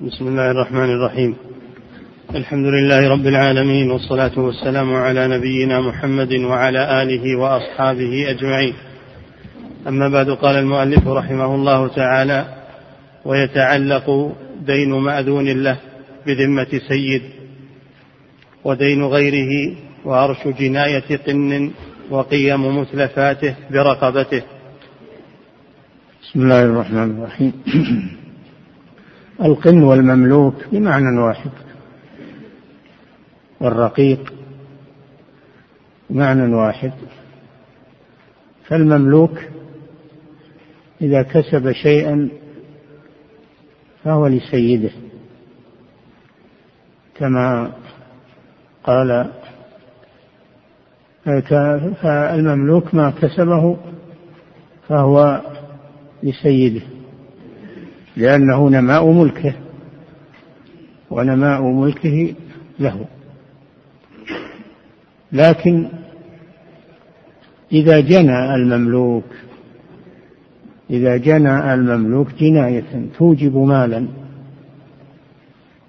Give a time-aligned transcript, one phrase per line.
[0.00, 1.36] بسم الله الرحمن الرحيم
[2.34, 8.74] الحمد لله رب العالمين والصلاة والسلام على نبينا محمد وعلى آله وأصحابه أجمعين
[9.88, 12.44] أما بعد قال المؤلف رحمه الله تعالى
[13.24, 15.76] ويتعلق دين مأذون له
[16.26, 17.22] بذمة سيد
[18.64, 21.70] ودين غيره وعرش جناية قن
[22.10, 24.42] وقيم متلفاته برقبته
[26.22, 27.52] بسم الله الرحمن الرحيم
[29.44, 31.50] القن والمملوك بمعنى واحد.
[33.60, 34.32] والرقيق
[36.10, 36.92] بمعنى واحد.
[38.66, 39.38] فالمملوك
[41.02, 42.28] إذا كسب شيئا
[44.04, 44.90] فهو لسيده.
[47.14, 47.72] كما
[48.84, 49.32] قال
[52.02, 53.76] فالمملوك ما كسبه
[54.88, 55.40] فهو
[56.22, 56.97] لسيده.
[58.18, 59.52] لأنه نماء ملكه
[61.10, 62.34] ونماء ملكه
[62.78, 63.04] له.
[65.32, 65.88] لكن
[67.72, 69.24] إذا جنى المملوك
[70.90, 74.06] إذا جنى المملوك جناية توجب مالا.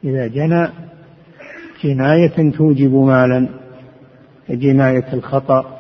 [0.04, 0.68] إذا جنى
[1.84, 3.48] جناية توجب مالا
[4.50, 5.80] جناية الخطأ.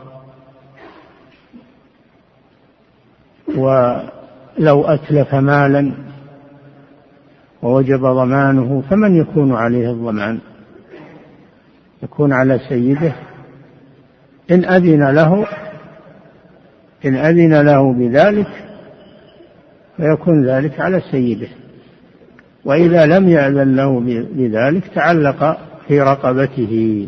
[3.47, 6.08] ولو أتلف مالا
[7.61, 10.39] ووجب ضمانه فمن يكون عليه الضمان؟
[12.03, 13.13] يكون على سيده.
[14.51, 15.47] إن أذن له
[17.05, 18.47] إن أذن له بذلك
[19.97, 21.47] فيكون ذلك على سيده.
[22.65, 23.99] وإذا لم يأذن له
[24.33, 27.07] بذلك تعلق في رقبته.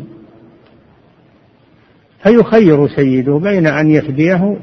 [2.22, 4.56] فيخير سيده بين أن يفديه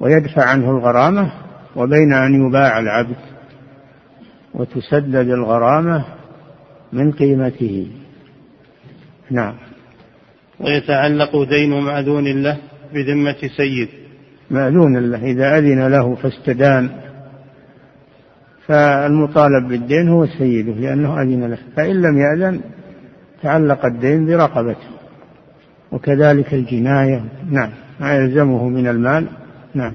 [0.00, 1.32] ويدفع عنه الغرامة
[1.76, 3.16] وبين أن يباع العبد.
[4.56, 6.04] وتسدد الغرامة
[6.92, 7.86] من قيمته.
[9.30, 9.54] نعم.
[10.60, 12.56] ويتعلق دين مأذون له
[12.94, 13.88] بذمة سيد.
[14.50, 16.90] مأذون له إذا أذن له فاستدان.
[18.66, 21.58] فالمطالب بالدين هو سيده لأنه أذن له.
[21.76, 22.60] فإن لم يأذن
[23.42, 24.96] تعلق الدين برقبته.
[25.92, 27.24] وكذلك الجناية.
[27.50, 27.70] نعم.
[28.00, 29.26] ما يلزمه من المال.
[29.74, 29.92] نعم.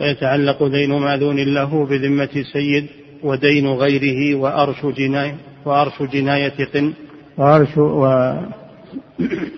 [0.00, 2.86] ويتعلق دين مأذون له بذمة سيد.
[3.24, 6.92] ودين غيره وأرش جناية وأرش جناية قن.
[7.38, 8.32] وأرش و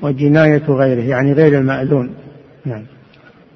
[0.02, 2.14] وجناية غيره يعني غير المأذون.
[2.64, 2.82] نعم.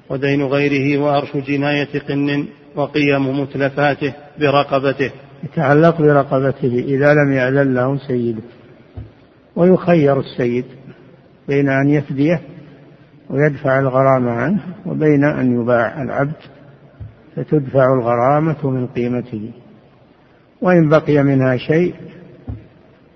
[0.09, 2.45] ودين غيره وأرش جناية قن
[2.75, 5.11] وقيم متلفاته برقبته.
[5.43, 8.43] يتعلق برقبته إذا لم يأذن له سيده.
[9.55, 10.65] ويخير السيد
[11.47, 12.41] بين أن يفديه
[13.29, 16.41] ويدفع الغرامة عنه وبين أن يباع العبد
[17.35, 19.51] فتدفع الغرامة من قيمته.
[20.61, 21.95] وإن بقي منها شيء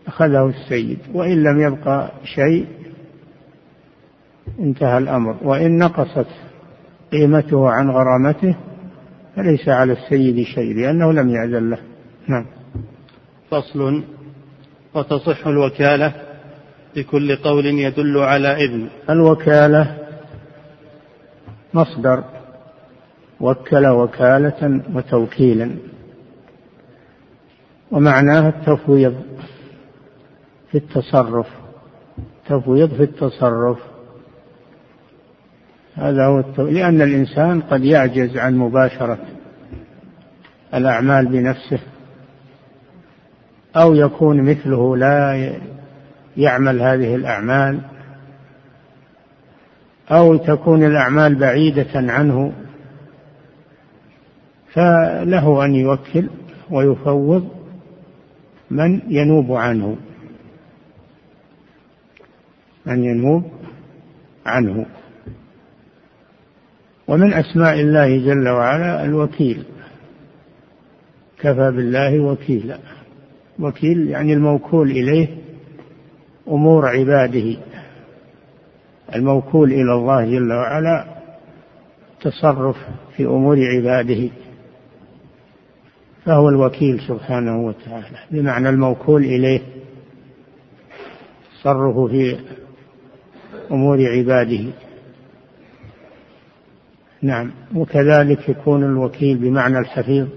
[0.07, 2.67] أخذه السيد وإن لم يبقى شيء
[4.59, 5.37] انتهى الأمر.
[5.41, 6.27] وإن نقصت
[7.11, 8.55] قيمته عن غرامته
[9.35, 11.77] فليس على السيد شيء لأنه لم يأذن له.
[12.27, 12.45] نعم.
[13.51, 14.03] فصل.
[14.93, 16.13] وتصح الوكالة
[16.95, 18.87] بكل قول يدل على إذن.
[19.09, 19.97] الوكالة
[21.73, 22.23] مصدر.
[23.39, 25.71] وكل وكالة وتوكيلا.
[27.95, 29.15] ومعناها التفويض
[30.71, 31.47] في التصرف.
[32.49, 33.77] تفويض في التصرف.
[35.95, 36.67] هذا هو التو...
[36.67, 39.19] لأن الإنسان قد يعجز عن مباشرة
[40.73, 41.79] الأعمال بنفسه
[43.75, 45.51] أو يكون مثله لا
[46.37, 47.81] يعمل هذه الأعمال
[50.11, 52.53] أو تكون الأعمال بعيدة عنه
[54.73, 56.29] فله أن يوكل
[56.71, 57.54] ويفوض
[58.71, 59.97] من ينوب عنه؟
[62.85, 63.43] من ينوب
[64.45, 64.85] عنه.
[67.07, 69.63] ومن أسماء الله جل وعلا الوكيل.
[71.39, 72.79] كفى بالله وكيلا.
[73.59, 75.27] وكيل يعني الموكول إليه
[76.47, 77.57] أمور عباده.
[79.15, 81.05] الموكول إلى الله جل وعلا
[82.21, 82.77] تصرف
[83.17, 84.29] في أمور عباده.
[86.25, 88.17] فهو الوكيل سبحانه وتعالى.
[88.31, 89.61] بمعنى الموكول إليه
[91.59, 92.37] تصرفه في
[93.71, 94.65] أمور عباده.
[97.21, 100.27] نعم وكذلك يكون الوكيل بمعنى الحفيظ.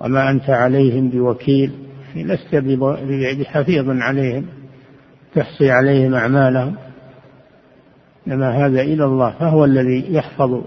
[0.00, 1.72] وما أنت عليهم بوكيل
[2.16, 2.54] لست
[3.40, 4.46] بحفيظ عليهم
[5.34, 6.76] تحصي عليهم أعمالهم.
[8.26, 10.62] إنما هذا إلى الله فهو الذي يحفظ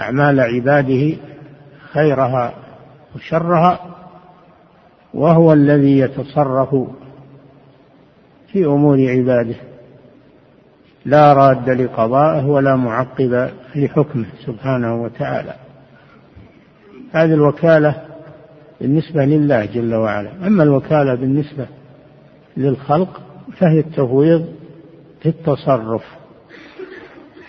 [0.00, 1.16] أعمال عباده
[1.92, 2.67] خيرها.
[3.16, 3.80] وشرها
[5.14, 6.74] وهو الذي يتصرف
[8.52, 9.56] في أمور عباده.
[11.04, 15.54] لا راد لقضائه ولا معقب لحكمه سبحانه وتعالى.
[17.12, 18.02] هذه الوكالة
[18.80, 20.46] بالنسبة لله جل وعلا.
[20.46, 21.66] أما الوكالة بالنسبة
[22.56, 23.20] للخلق
[23.56, 24.46] فهي التفويض
[25.20, 26.04] في التصرف.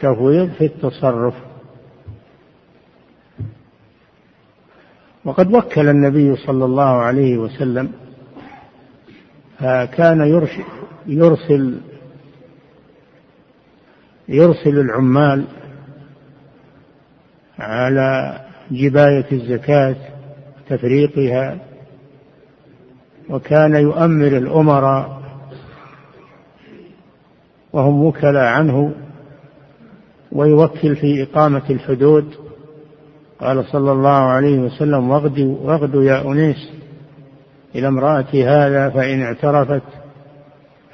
[0.02, 1.34] تفويض في التصرف.
[5.26, 7.92] وقد وكل النبي صلى الله عليه وسلم
[9.60, 10.22] فكان
[11.08, 11.78] يرسل
[14.28, 15.46] يرسل العمال
[17.60, 18.40] على
[18.72, 19.96] جباية الزكاة
[20.70, 21.58] تفريقها
[23.30, 25.22] وكان يؤمر الأمراء
[27.74, 28.94] وهم وكلاء عنه
[30.32, 32.49] ويوكل في إقامة الحدود.
[33.40, 36.70] قال صلى الله عليه وسلم واغدوا واغدوا يا أنيس
[37.76, 39.84] إلى امرأة هذا فإن اعترفت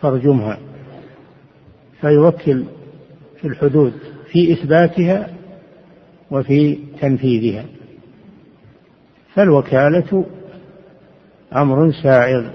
[0.02, 0.58] فارجمها.
[2.02, 2.66] فيوكل
[3.42, 3.94] في الحدود
[4.32, 5.30] في إثباتها
[6.32, 7.66] وفي تنفيذها.
[9.34, 10.26] فالوكالة
[11.56, 12.50] أمر سائغ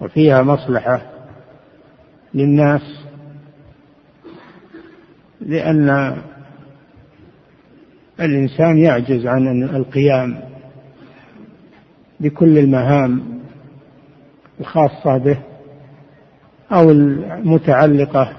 [0.00, 1.02] وفيها مصلحة
[2.34, 2.82] للناس
[5.40, 6.16] لأن
[8.20, 10.40] الإنسان يعجز عن القيام
[12.20, 13.22] بكل المهام
[14.60, 15.38] الخاصة به
[16.72, 18.32] أو المتعلقة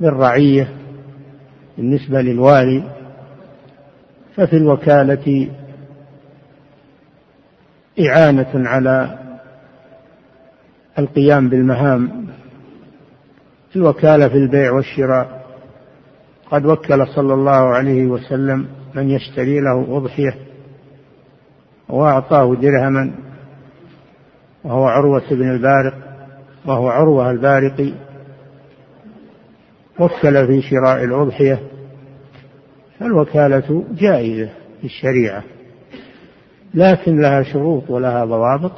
[0.00, 0.68] بالرعية
[1.76, 2.82] بالنسبة للوالي
[4.36, 5.48] ففي الوكالة
[8.00, 9.18] إعانة على
[10.98, 12.26] القيام بالمهام.
[13.76, 15.46] الوكالة في البيع والشراء
[16.50, 20.34] قد وكل صلى الله عليه وسلم من يشتري له أضحية
[21.88, 23.12] وأعطاه درهما
[24.64, 25.94] وهو عروة بن البارق
[26.66, 27.92] وهو عروة البارقي.
[29.98, 31.60] وكل في شراء الأضحية
[32.98, 34.50] فالوكالة جائزة
[34.80, 35.44] في الشريعة.
[36.74, 38.72] لكن لها شروط ولها ضوابط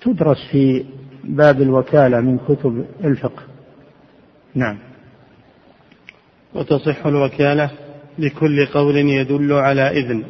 [0.00, 0.84] تدرس في
[1.24, 3.42] باب الوكالة من كتب الفقه.
[4.54, 4.78] نعم.
[6.54, 7.70] وتصح الوكالة
[8.18, 10.24] لكل قول يدل على إذن.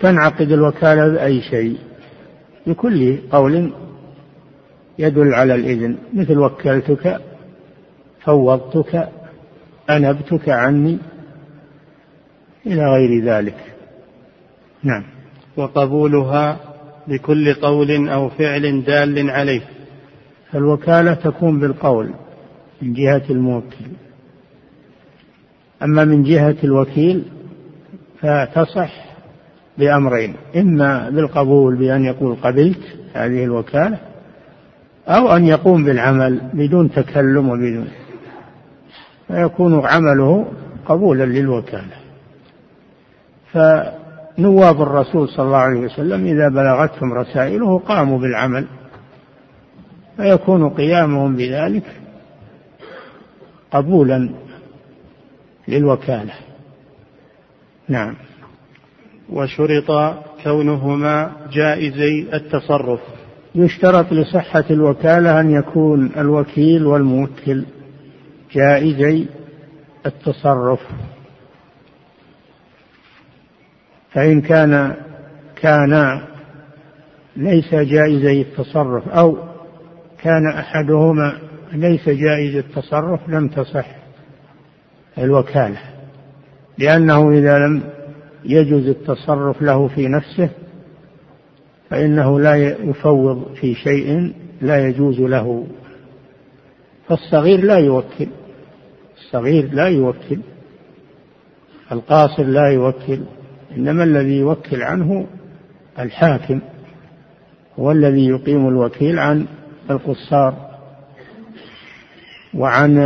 [0.00, 1.78] تنعقد الوكالة بأي شيء.
[2.66, 3.72] لكل قول
[4.98, 5.96] يدل على الإذن.
[6.12, 7.20] مثل وكلتك
[8.20, 9.08] فوضتك
[9.90, 10.98] أنبتك عني
[12.66, 13.56] إلى غير ذلك.
[14.82, 15.04] نعم.
[15.56, 16.60] وقبولها
[17.08, 19.62] بكل قول أو فعل دال عليه.
[20.50, 22.10] فالوكالة تكون بالقول
[22.82, 23.84] من جهة الموكل.
[25.84, 27.24] أما من جهة الوكيل
[28.20, 29.04] فتصح
[29.78, 32.80] بأمرين إما بالقبول بأن يقول قبلت
[33.14, 33.98] هذه الوكالة
[35.08, 37.88] أو أن يقوم بالعمل بدون تكلم وبدون
[39.28, 40.46] فيكون عمله
[40.86, 41.96] قبولا للوكالة.
[43.52, 48.66] فنواب الرسول صلى الله عليه وسلم إذا بلغتهم رسائله قاموا بالعمل
[50.16, 51.84] فيكون قيامهم بذلك
[53.72, 54.30] قبولا
[55.68, 56.34] للوكالة.
[57.88, 58.16] نعم.
[59.30, 63.00] وشرط كونهما جائزي التصرف.
[63.54, 67.64] يشترط لصحة الوكالة أن يكون الوكيل والموكل
[68.52, 69.26] جائزي
[70.06, 70.80] التصرف.
[74.12, 74.96] فإن كان
[75.56, 76.28] كانا
[77.36, 79.38] ليس جائزي التصرف أو
[80.18, 81.38] كان أحدهما
[81.72, 84.03] ليس جائز التصرف لم تصح.
[85.18, 85.78] الوكالة
[86.78, 87.82] لأنه إذا لم
[88.44, 90.50] يجوز التصرف له في نفسه
[91.90, 95.66] فإنه لا يفوض في شيء لا يجوز له.
[97.08, 98.26] فالصغير لا يوكل
[99.16, 100.38] الصغير لا يوكل
[101.92, 103.20] القاصر لا يوكل
[103.76, 105.26] إنما الذي يوكل عنه
[105.98, 106.60] الحاكم
[107.78, 109.46] هو الذي يقيم الوكيل عن
[109.90, 110.54] القصار.
[112.54, 112.98] وعن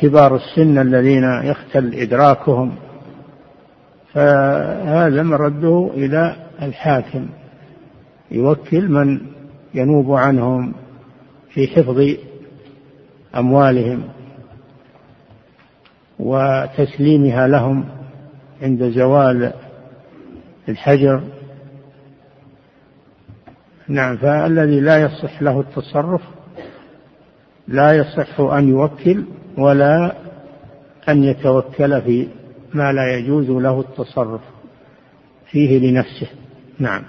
[0.00, 2.72] كبار السن الذين يختل إدراكهم.
[4.12, 7.26] فهذا مرده إلى الحاكم
[8.30, 9.20] يوكل من
[9.74, 10.74] ينوب عنهم
[11.50, 12.16] في حفظ
[13.36, 14.02] أموالهم
[16.18, 17.84] وتسليمها لهم
[18.62, 19.52] عند زوال
[20.68, 21.22] الحجر.
[23.88, 26.22] نعم فالذي لا يصح له التصرف
[27.68, 29.24] لا يصح أن يوكل
[29.58, 30.12] ولا
[31.08, 32.28] أن يتوكل في
[32.74, 34.40] ما لا يجوز له التصرف
[35.50, 36.28] فيه لنفسه.
[36.78, 37.02] نعم.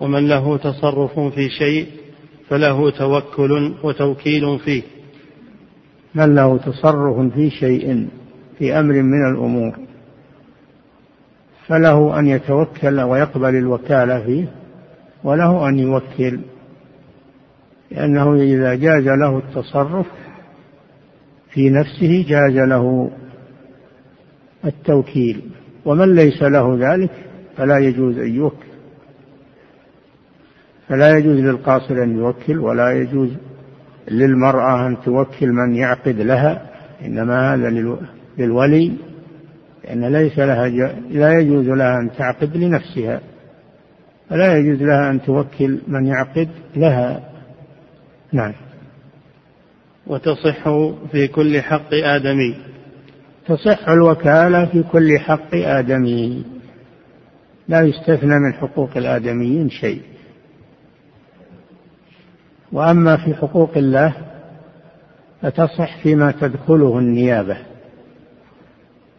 [0.00, 1.86] ومن له تصرف في شيء
[2.48, 4.82] فله توكل وتوكيل فيه.
[6.14, 8.08] من له تصرف في شيء
[8.58, 9.76] في أمر من الأمور
[11.66, 14.48] فله أن يتوكل ويقبل الوكالة فيه
[15.24, 16.40] وله أن يوكل
[17.90, 20.06] لأنه إذا جاز له التصرف
[21.56, 23.10] في نفسه جاز له
[24.64, 25.40] التوكيل
[25.84, 27.10] ومن ليس له ذلك
[27.56, 28.66] فلا يجوز أن يوكل.
[30.88, 33.30] فلا يجوز للقاصر أن يوكل ولا يجوز
[34.10, 36.70] للمرأة أن توكل من يعقد لها
[37.04, 37.70] إنما هذا
[38.38, 38.92] للولي
[39.84, 40.68] لأن ليس لها
[41.10, 43.20] لا يجوز لها أن تعقد لنفسها
[44.30, 47.20] فلا يجوز لها أن توكل من يعقد لها.
[48.32, 48.52] نعم.
[50.06, 50.68] وتصح
[51.12, 52.54] في كل حق آدمي.
[53.46, 56.44] تصح الوكالة في كل حق آدمي.
[57.68, 60.02] لا يستثنى من حقوق الآدميين شيء.
[62.72, 64.14] وأما في حقوق الله
[65.42, 67.56] فتصح فيما تدخله النيابة.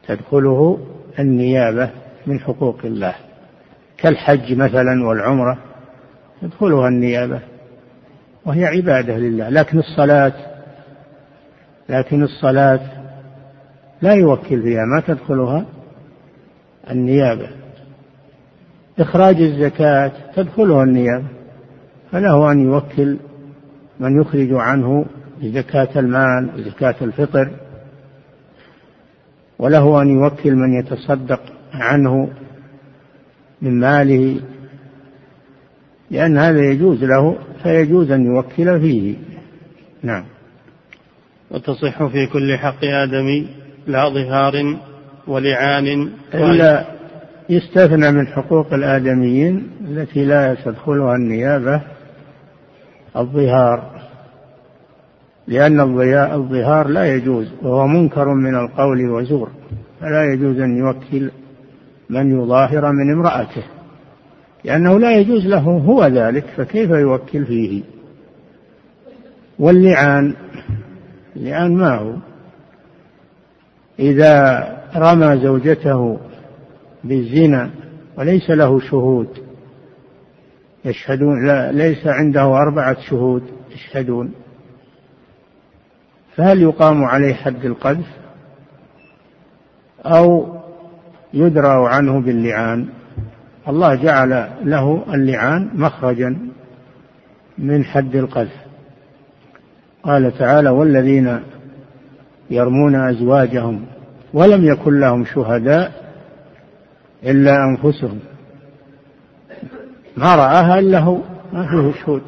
[0.07, 0.87] تدخله
[1.19, 1.89] النيابة
[2.27, 3.15] من حقوق الله.
[3.97, 5.57] كالحج مثلا والعمرة
[6.41, 7.39] تدخلها النيابة.
[8.45, 9.49] وهي عبادة لله.
[9.49, 10.56] لكن الصلاة
[11.89, 12.79] لكن الصلاة
[14.01, 15.65] لا يوكل فيها ما تدخلها؟
[16.91, 17.49] النيابة.
[18.99, 21.27] إخراج الزكاة تدخلها النيابة.
[22.11, 23.17] فله أن يوكل
[23.99, 25.05] من يخرج عنه
[25.41, 27.49] زكاة المال وزكاة الفطر.
[29.59, 31.41] وله أن يوكل من يتصدق
[31.73, 32.29] عنه
[33.61, 34.41] من ماله.
[36.11, 39.15] لأن هذا يجوز له فيجوز أن يوكل فيه.
[40.03, 40.23] نعم.
[41.51, 43.47] وتصح في كل حق آدمي
[43.87, 44.77] لا ظهار
[45.27, 46.85] ولعان إلا
[47.49, 51.81] يستثنى من حقوق الآدميين التي لا تدخلها النيابة
[53.17, 53.97] الظهار.
[55.47, 55.79] لأن
[56.33, 59.49] الظهار لا يجوز وهو منكر من القول وزور
[60.01, 61.31] فلا يجوز أن يوكل
[62.09, 63.63] من يظاهر من امرأته
[64.63, 67.83] لأنه لا يجوز له هو ذلك فكيف يوكل فيه؟
[69.59, 70.33] واللعان
[71.37, 72.13] اللعان ما هو؟
[73.99, 74.63] إذا
[74.95, 76.19] رمى زوجته
[77.03, 77.69] بالزنا
[78.17, 79.27] وليس له شهود
[80.85, 84.31] يشهدون لا ليس عنده أربعة شهود يشهدون.
[86.35, 88.07] فهل يقام عليه حد القذف؟
[90.05, 90.57] أو
[91.33, 92.87] يدرى عنه باللعان؟
[93.67, 96.37] الله جعل له اللعان مخرجا
[97.57, 98.66] من حد القذف.
[100.07, 101.39] قال تعالى والذين
[102.49, 103.85] يرمون أزواجهم
[104.33, 105.91] ولم يكن لهم شهداء
[107.23, 108.19] إلا أنفسهم
[110.17, 111.19] ما رآها إلا هو
[111.53, 112.21] ما فيه شهود.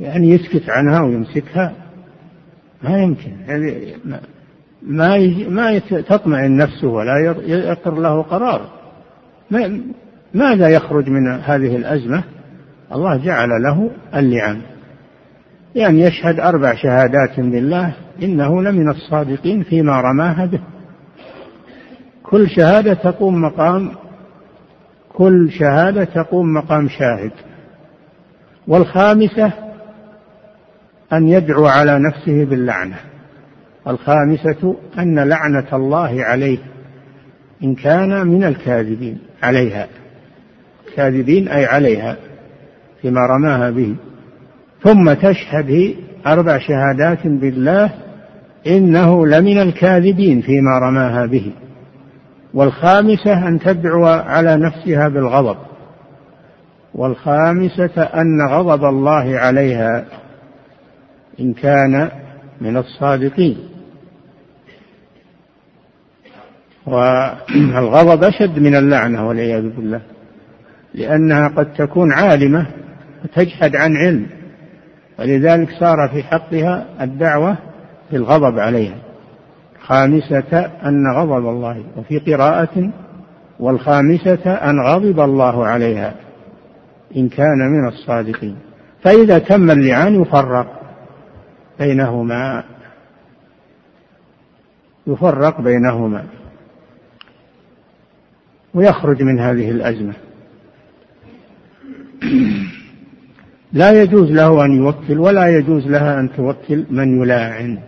[0.00, 1.72] يعني يسكت عنها ويمسكها.
[2.82, 3.32] ما يمكن.
[4.82, 8.70] ما ما تطمئن نفسه ولا يقر له قرار.
[10.34, 12.22] ماذا يخرج من هذه الأزمة؟
[12.92, 14.60] الله جعل له اللعان
[15.74, 20.60] يعني يشهد أربع شهادات بالله إنه لمن الصادقين فيما رماها به.
[22.22, 23.92] كل شهادة تقوم مقام
[25.12, 27.32] كل شهادة تقوم مقام شاهد.
[28.68, 29.52] والخامسة
[31.12, 32.96] أن يدعو على نفسه باللعنة.
[33.88, 36.58] الخامسة أن لعنة الله عليه
[37.62, 39.86] إن كان من الكاذبين عليها.
[40.96, 42.16] كاذبين أي عليها
[43.02, 43.96] فيما رماها به.
[44.82, 45.94] ثم تشهد
[46.26, 47.90] أربع شهادات بالله
[48.66, 51.52] إنه لمن الكاذبين فيما رماها به.
[52.54, 55.56] والخامسة أن تدعو على نفسها بالغضب.
[56.94, 60.04] والخامسة أن غضب الله عليها
[61.40, 62.10] إن كان
[62.60, 63.56] من الصادقين.
[66.86, 70.00] والغضب أشد من اللعنة والعياذ بالله
[70.94, 72.66] لأنها قد تكون عالمة
[73.24, 74.39] وتجحد عن علم.
[75.20, 77.56] ولذلك صار في حقها الدعوة
[78.12, 78.96] بالغضب عليها
[79.80, 82.90] خامسة أن غضب الله وفي قراءة
[83.60, 86.14] والخامسة أن غضب الله عليها
[87.16, 88.56] إن كان من الصادقين.
[89.02, 90.80] فإذا تم اللعان يفرق
[91.78, 92.64] بينهما
[95.06, 96.24] يفرق بينهما.
[98.74, 100.14] ويخرج من هذه الأزمة.
[103.72, 107.78] لا يجوز له أن يوكل ولا يجوز لها أن توكل من يلاعن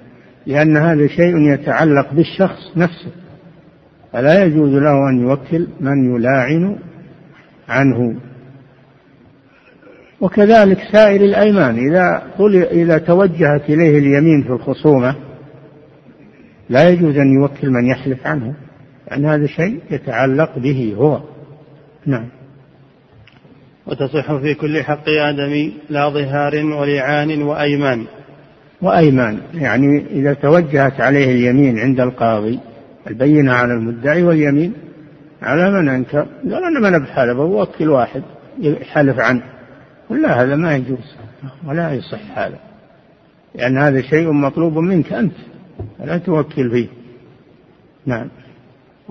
[0.47, 3.11] لأن هذا شيء يتعلق بالشخص نفسه.
[4.13, 6.79] فلا يجوز له أن يوكل من يلاعن
[7.69, 8.17] عنه.
[10.21, 12.23] وكذلك سائر الأيمان إذا
[12.73, 15.17] إذا توجهت إليه اليمين في الخصومة
[16.71, 18.55] لا يجوز أن يوكل من يحلف عنه
[19.11, 21.21] لأن هذا شيء يتعلق به هو.
[22.07, 22.29] نعم.
[23.87, 28.05] وتصح في كل حق آدم لا ظهار ولعان وأيمان.
[28.83, 32.61] وأيمان يعني إذا توجهت عليه اليمين عند القاضي
[33.11, 34.73] البينة على المدعي واليمين
[35.43, 36.27] على من أنكر.
[36.45, 38.23] قال أنا ما بحلف أوكل واحد
[38.61, 39.43] يحلف عنه.
[40.11, 41.15] ولا هذا ما يجوز
[41.67, 42.59] ولا يصح هذا.
[43.55, 45.33] لأن هذا شيء مطلوب منك أنت
[46.05, 46.87] لا توكل فيه.
[48.07, 48.29] نعم.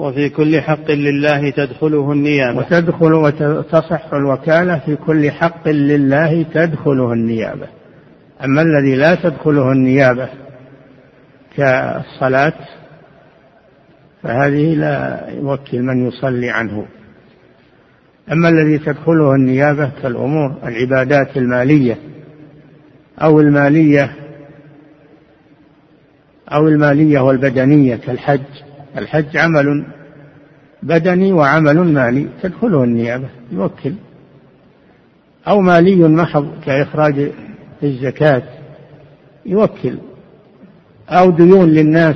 [0.01, 2.57] وفي كل حق لله تدخله النيابة.
[2.57, 7.67] وتدخل وتصح الوكالة في كل حق لله تدخله النيابة.
[8.43, 10.29] أما الذي لا تدخله النيابة
[11.57, 12.53] كالصلاة
[14.23, 16.85] فهذه لا يوكل من يصلي عنه.
[18.31, 21.97] أما الذي تدخله النيابة كالأمور العبادات المالية
[23.21, 24.15] أو المالية
[26.51, 28.41] أو المالية والبدنية كالحج
[28.97, 29.85] الحج عمل
[30.83, 33.93] بدني وعمل مالي تدخله النيابة يوكل.
[35.47, 37.31] أو مالي محض كإخراج
[37.83, 38.43] الزكاة
[39.45, 39.97] يوكل.
[41.09, 42.15] أو ديون للناس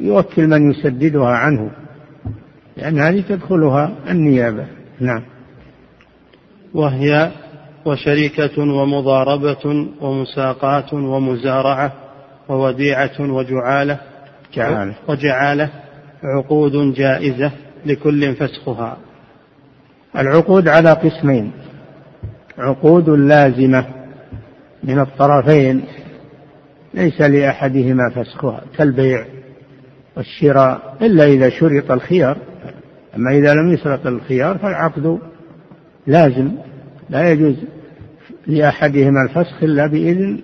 [0.00, 1.70] يوكل من يسددها عنه.
[2.76, 4.66] لأن هذه تدخلها النيابة.
[5.00, 5.22] نعم.
[6.74, 7.30] وهي
[7.84, 11.92] وشركة ومضاربة ومساقات ومزارعة
[12.48, 14.09] ووديعة وجعالة.
[14.54, 14.94] جعالة.
[15.08, 15.70] وجعالة
[16.22, 17.52] عقود جائزة
[17.86, 18.96] لكل فسخها
[20.16, 21.52] العقود على قسمين.
[22.58, 23.84] عقود لازمة
[24.84, 25.84] من الطرفين
[26.94, 29.24] ليس لأحدهما فسخها كالبيع
[30.16, 32.36] والشراء إلا إذا شرط الخيار.
[33.16, 35.18] أما إذا لم يشرط الخيار فالعقد
[36.06, 36.50] لازم
[37.10, 37.56] لا يجوز
[38.46, 40.40] لأحدهما الفسخ إلا بإذن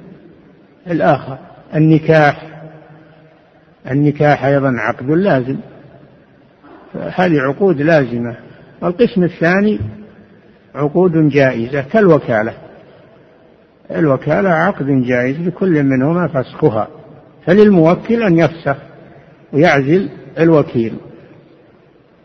[0.87, 1.38] الآخر.
[1.75, 2.56] النكاح
[3.90, 5.57] النكاح أيضا عقد لازم.
[6.94, 8.37] هذه عقود لازمة.
[8.83, 9.81] والقسم الثاني
[10.75, 12.53] عقود جائزة كالوكالة.
[13.90, 16.88] الوكالة عقد جائز لكل منهما فسخها.
[17.46, 18.77] فللموكل أن يفسخ
[19.53, 20.94] ويعزل الوكيل.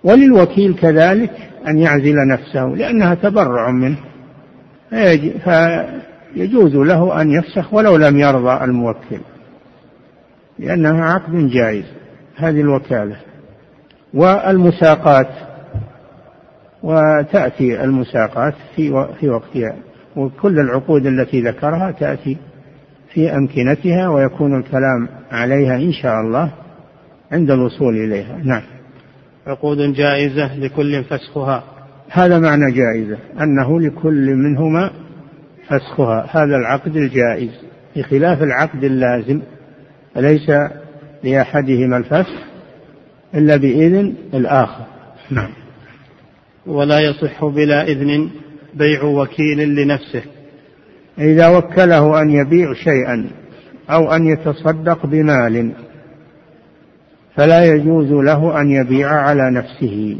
[0.04, 1.32] وللوكيل كذلك
[1.67, 3.97] أن يعزل نفسه لأنها تبرع منه.
[5.43, 9.19] فيجوز له أن يفسخ ولو لم يرضى الموكل.
[10.62, 11.86] لأنها عقد جائز.
[12.36, 13.15] هذه الوكالة.
[14.13, 15.28] والمساقات.
[16.84, 19.76] وتأتي المساقات في في وقتها.
[20.15, 22.38] وكل العقود التي ذكرها تأتي
[23.13, 26.52] في أمكنتها ويكون الكلام عليها إن شاء الله
[27.32, 28.38] عند الوصول إليها.
[28.43, 28.63] نعم.
[29.47, 31.63] عقود جائزة لكل فسخها.
[32.10, 33.17] هذا معنى جائزة.
[33.41, 34.91] أنه لكل منهما
[35.67, 36.26] فسخها.
[36.30, 37.52] هذا العقد الجائز.
[37.95, 39.41] بخلاف العقد اللازم
[40.15, 40.52] فليس
[41.24, 42.43] لأحدهما الفسخ
[43.36, 44.86] إلا بإذن الآخر.
[45.32, 45.50] نعم.
[46.65, 48.30] ولا يصح بلا إذن
[48.74, 50.24] بيع وكيل لنفسه.
[51.19, 53.30] إذا وكله أن يبيع شيئا
[53.89, 55.71] أو أن يتصدق بمال
[57.36, 60.17] فلا يجوز له أن يبيع على نفسه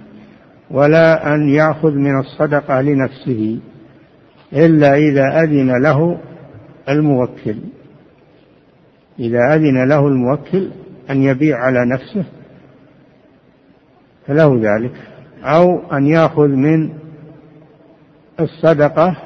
[0.72, 3.60] ولا أن يأخذ من الصدقة لنفسه
[4.54, 6.18] إلا إذا أذن له
[6.90, 7.56] الموكل.
[9.20, 10.72] إذا أذن له الموكل
[11.10, 12.26] أن يبيع على نفسه
[14.28, 14.94] فله ذلك
[15.44, 16.90] أو أن يأخذ من
[18.40, 19.18] الصدقة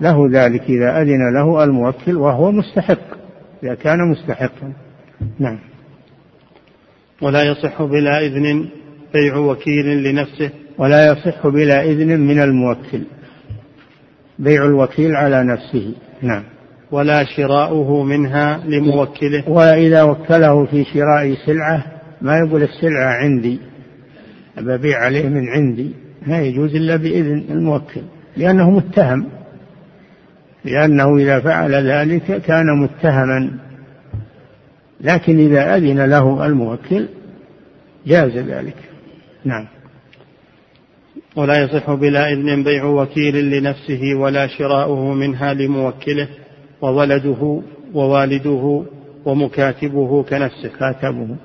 [0.00, 3.22] له ذلك إذا أذن له الموكل وهو مستحق
[3.62, 4.72] إذا كان مستحقا.
[5.38, 5.58] نعم.
[7.22, 8.68] ولا يصح بلا إذن
[9.12, 10.50] بيع وكيل لنفسه.
[10.78, 13.02] ولا يصح بلا إذن من الموكل
[14.38, 15.94] بيع الوكيل على نفسه.
[16.22, 16.42] نعم.
[16.92, 19.48] ولا شراؤه منها لموكله.
[19.48, 21.84] وإذا وكله في شراء سلعة
[22.20, 23.58] ما يقول السلعة عندي
[24.56, 25.90] ببيع عليه من عندي
[26.26, 28.00] ما يجوز إلا بإذن الموكل
[28.36, 29.26] لأنه متهم.
[30.64, 33.50] لأنه إذا فعل ذلك كان متهما.
[35.00, 37.08] لكن إذا أذن له الموكل
[38.06, 38.76] جاز ذلك.
[39.44, 39.66] نعم.
[41.36, 46.28] ولا يصح بلا إذن بيع وكيل لنفسه ولا شراؤه منها لموكله.
[46.82, 47.62] وولده
[47.94, 48.84] ووالده
[49.24, 51.36] ومكاتبه كنفسه كاتبه.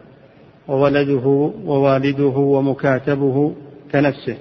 [0.68, 1.28] وولده
[1.66, 3.54] ووالده ومكاتبه
[3.92, 4.38] كنفسه.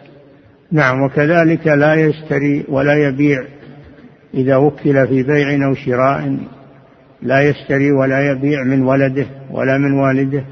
[0.73, 3.45] نعم وكذلك لا يشتري ولا يبيع
[4.35, 6.37] إذا وكل في بيع أو شراء.
[7.23, 10.45] لا يشتري ولا يبيع من ولده ولا من والده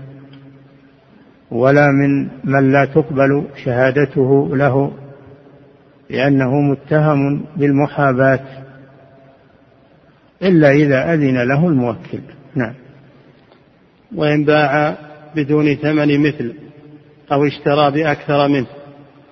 [1.51, 4.93] ولا من من لا تقبل شهادته له
[6.11, 8.64] لأنه متهم بالمحاباة.
[10.45, 12.21] إلا إذا أذن له الموكل.
[12.55, 12.75] نعم.
[14.15, 14.97] وإن باع
[15.37, 16.55] بدون ثمن مثل
[17.33, 18.67] أو اشترى بأكثر منه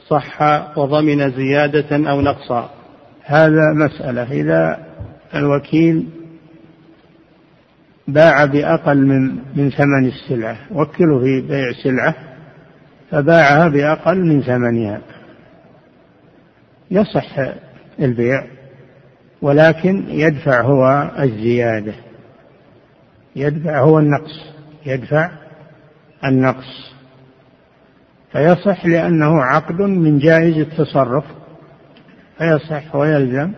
[0.08, 0.42] صح
[0.78, 2.70] وضمن زيادة أو نقصا.
[3.24, 4.32] هذا مسألة.
[4.32, 4.86] إذا
[5.34, 6.08] الوكيل
[8.08, 12.14] باع بأقل من من ثمن السلعة وكله في بيع سلعة
[13.10, 15.00] فباعها بأقل من ثمنها.
[16.90, 17.38] يصح
[18.00, 18.61] البيع.
[19.42, 21.94] ولكن يدفع هو الزيادة.
[23.36, 24.40] يدفع هو النقص.
[24.86, 25.30] يدفع
[26.24, 26.92] النقص.
[28.32, 31.24] فيصح لأنه عقد من جائز التصرف.
[32.38, 33.52] فيصح ويلزم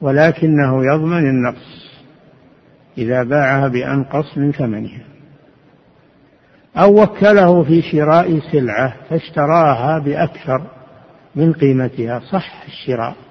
[0.00, 1.90] ولكنه يضمن النقص.
[2.98, 5.00] إذا باعها بأنقص من ثمنها.
[6.76, 10.62] أو وكله في شراء سلعة فاشتراها بأكثر
[11.34, 12.20] من قيمتها.
[12.20, 13.29] صح الشراء.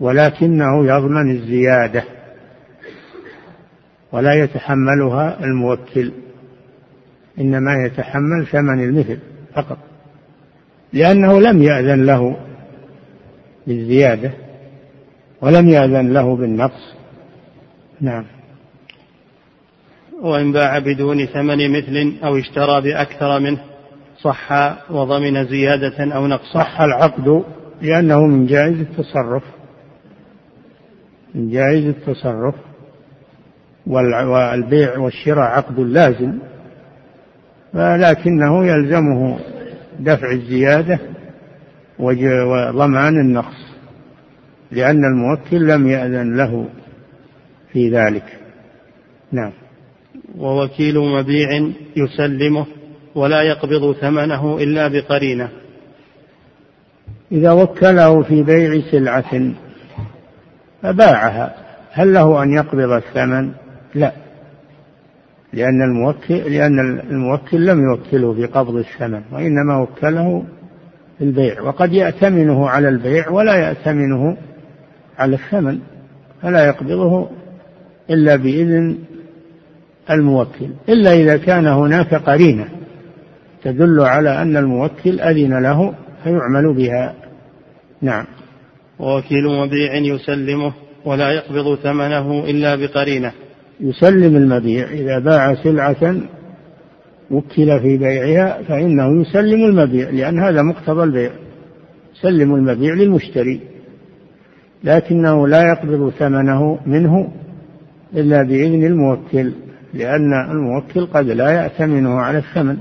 [0.00, 2.04] ولكنه يضمن الزيادة
[4.12, 6.12] ولا يتحملها الموكل
[7.40, 9.18] إنما يتحمل ثمن المثل
[9.54, 9.78] فقط
[10.92, 12.36] لأنه لم يأذن له
[13.66, 14.30] بالزيادة
[15.40, 16.94] ولم يأذن له بالنقص.
[18.00, 18.24] نعم.
[20.22, 23.58] وإن باع بدون ثمن مثل أو اشترى بأكثر منه
[24.20, 24.52] صح
[24.90, 26.52] وضمن زيادة أو نقص.
[26.54, 27.44] صح العقد
[27.82, 29.42] لأنه من جائز التصرف.
[31.34, 32.54] جائز التصرف
[33.86, 36.38] والبيع والشراء عقد لازم
[37.74, 39.38] ولكنه يلزمه
[40.00, 40.98] دفع الزيادة
[41.98, 43.68] وضمان النقص
[44.70, 46.68] لأن الموكل لم يأذن له
[47.72, 48.38] في ذلك.
[49.32, 49.52] نعم.
[50.38, 52.66] ووكيل مبيع يسلمه
[53.14, 55.48] ولا يقبض ثمنه إلا بقرينة.
[57.32, 59.52] إذا وكله في بيع سلعة
[60.82, 61.54] فباعها.
[61.92, 63.50] هل له أن يقبض الثمن؟
[63.94, 64.12] لا.
[65.52, 70.44] لأن الموكل لأن الموكل لم يوكله في قبض الثمن وإنما وكله
[71.18, 71.62] في البيع.
[71.62, 74.36] وقد يأتمنه على البيع ولا يأتمنه
[75.18, 75.78] على الثمن
[76.42, 77.30] فلا يقبضه
[78.10, 78.98] إلا بإذن
[80.10, 80.68] الموكل.
[80.88, 82.68] إلا إذا كان هناك قرينة
[83.62, 87.14] تدل على أن الموكل أذن له فيعمل بها.
[88.02, 88.24] نعم.
[88.98, 90.72] ووكيل مبيع يسلمه
[91.04, 93.32] ولا يقبض ثمنه إلا بقرينة.
[93.80, 96.16] يسلم المبيع إذا باع سلعة
[97.30, 101.30] وكل في بيعها فإنه يسلم المبيع لأن هذا مقتضى البيع.
[102.16, 103.60] يسلم المبيع للمشتري
[104.84, 107.32] لكنه لا يقبض ثمنه منه
[108.16, 109.52] إلا بإذن الموكل
[109.94, 112.76] لأن الموكل قد لا يأتمنه على الثمن.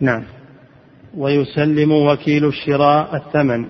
[0.00, 0.22] نعم.
[1.16, 3.64] ويسلم وكيل الشراء الثمن.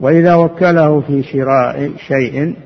[0.00, 2.56] وإذا وكله في شراء شيء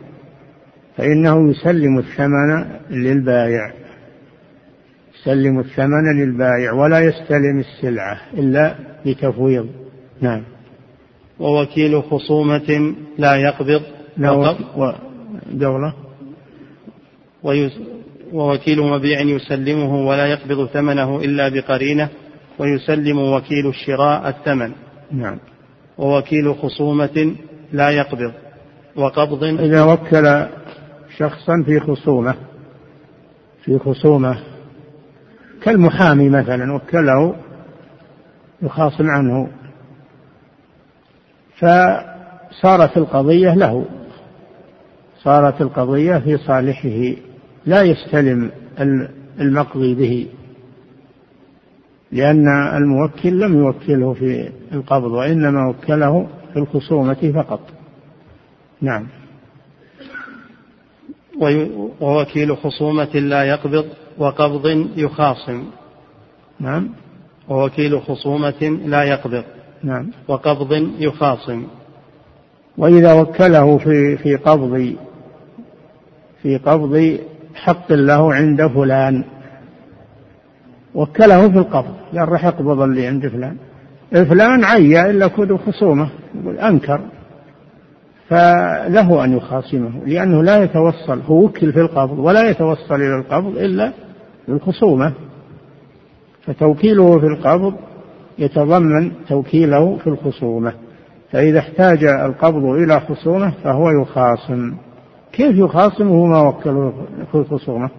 [0.97, 3.73] فإنه يسلم الثمن للبائع
[5.21, 8.75] يسلم الثمن للبائع ولا يستلم السلعة إلا
[9.07, 9.69] بتفويض.
[10.21, 10.43] نعم.
[11.41, 13.83] ووكيل خصومة لا يقبض
[15.53, 15.95] دولة.
[18.33, 22.09] ووكيل مبيع يسلمه ولا يقبض ثمنه إلا بقرينة
[22.59, 24.73] ويسلم وكيل الشراء الثمن.
[25.13, 25.39] نعم.
[26.01, 27.35] ووكيل خصومة
[27.73, 28.33] لا يقبض
[28.97, 30.47] وقبض إذا وكل
[31.17, 32.35] شخصا في خصومة
[33.65, 34.39] في خصومة
[35.63, 37.37] كالمحامي مثلا وكله
[38.63, 39.49] يخاصم عنه.
[41.59, 43.85] فصارت القضية له
[45.23, 47.21] صارت القضية في صالحه
[47.67, 48.51] لا يستلم
[49.41, 50.27] المقضي به.
[52.13, 57.61] لأن الموكل لم يوكله في القبض وإنما وكله في الخصومة فقط.
[58.81, 59.07] نعم.
[62.01, 63.87] ووكيل خصومة لا يقبض
[64.19, 65.65] وقبض يخاصم.
[66.61, 66.89] نعم.
[67.49, 69.45] ووكيل خصومة لا يقبض
[69.83, 70.11] نعم.
[70.29, 71.67] وقبض يخاصم.
[72.79, 74.95] وإذا وكله في في قبض
[76.43, 77.19] في قبض
[77.55, 79.25] حق له عند فلان.
[80.95, 83.57] وكله في القبض قال راح يقبض اللي عند فلان.
[84.11, 86.09] فلان عيا إلا كود خصومة
[86.43, 87.01] يقول أنكر.
[88.29, 93.93] فله أن يخاصمه لأنه لا يتوصل هو وكل في القبض ولا يتوصل إلى القبض إلا
[94.49, 95.13] بالخصومة.
[96.43, 97.75] فتوكيله في القبض
[98.39, 100.73] يتضمن توكيله في الخصومة.
[101.33, 104.75] فإذا احتاج القبض إلى خصومة فهو يخاصم.
[105.33, 106.93] كيف يخاصم؟ وهو ما وكله
[107.33, 107.91] في الخصومة.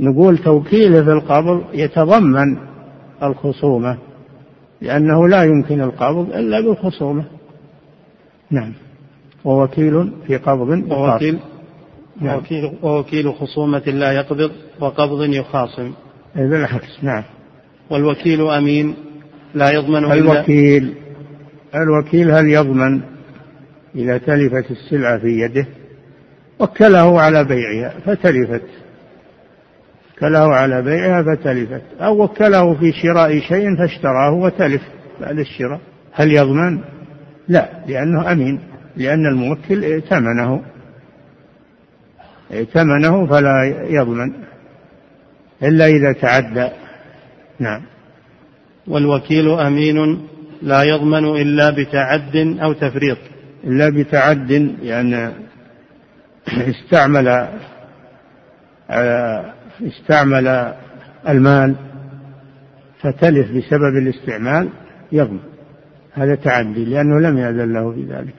[0.00, 2.56] نقول توكيله في القبض يتضمن
[3.22, 3.98] الخصومة
[4.80, 7.24] لأنه لا يمكن القبض إلا بالخصومة.
[8.50, 8.72] نعم.
[9.44, 11.38] ووكيل في قبض ووكيل
[12.20, 12.34] نعم.
[12.34, 15.92] ووكيل, ووكيل خصومة لا يقبض وقبض يخاصم.
[16.36, 17.22] بالعكس نعم.
[17.90, 18.94] والوكيل أمين
[19.54, 20.94] لا يضمن الوكيل
[21.74, 23.00] الوكيل هل يضمن
[23.94, 25.66] إذا تلفت السلعة في يده؟
[26.58, 28.62] وكله على بيعها فتلفت.
[30.18, 31.82] وكله على بيعها فتلفت.
[32.00, 34.82] أو وكله في شراء شيء فاشتراه وتلف
[35.20, 35.80] بعد الشراء.
[36.12, 36.78] هل يضمن؟
[37.48, 38.60] لا لأنه أمين
[38.96, 40.62] لأن الموكل ائتمنه.
[42.52, 44.32] ائتمنه فلا يضمن.
[45.62, 46.68] إلا إذا تعدى.
[47.58, 47.82] نعم.
[48.86, 50.28] والوكيل أمين
[50.62, 53.18] لا يضمن إلا بتعد أو تفريط.
[53.64, 55.28] إلا بتعد يعني
[56.48, 57.48] استعمل
[59.82, 60.74] استعمل
[61.28, 61.74] المال
[63.00, 64.68] فتلف بسبب الاستعمال
[65.12, 65.38] يضمن.
[66.12, 68.34] هذا تعدي لأنه لم يأذن له في ذلك.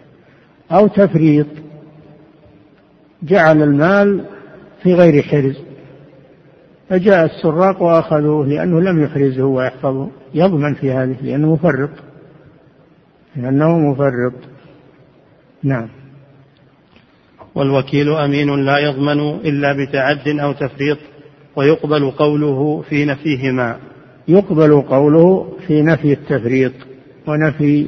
[0.71, 1.47] أو تفريط
[3.23, 4.25] جعل المال
[4.83, 5.57] في غير حرز.
[6.89, 10.09] فجاء السراق وأخذوه لأنه لم يحرزه ويحفظه.
[10.33, 11.89] يضمن في هذه لأنه مفرط.
[13.35, 14.33] لأنه مفرط.
[15.63, 15.87] نعم.
[17.55, 20.97] والوكيل أمين لا يضمن إلا بتعد أو تفريط.
[21.55, 23.77] ويقبل قوله في نفيهما.
[24.27, 26.73] يقبل قوله في نفي التفريط
[27.27, 27.87] ونفي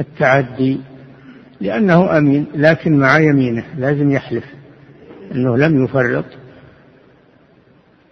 [0.00, 0.80] التعدي
[1.60, 4.44] لأنه أمين لكن مع يمينه لازم يحلف
[5.34, 6.24] أنه لم يفرط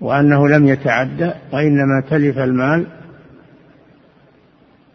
[0.01, 2.87] وأنه لم يتعدى وإنما تلف المال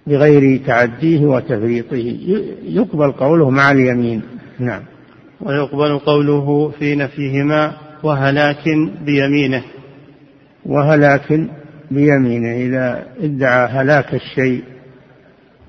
[0.07, 2.17] بغير تعديه وتفريطه.
[2.63, 4.21] يقبل قوله مع اليمين.
[4.59, 4.81] نعم.
[5.41, 8.63] ويقبل قوله في نفيهما وهلاك
[9.05, 9.63] بيمينه.
[10.65, 11.39] وهلاك
[11.91, 14.63] بيمينه إذا ادعى هلاك الشيء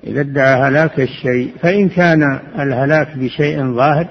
[0.03, 4.07] إذا ادعى هلاك الشيء فإن كان الهلاك بشيء ظاهر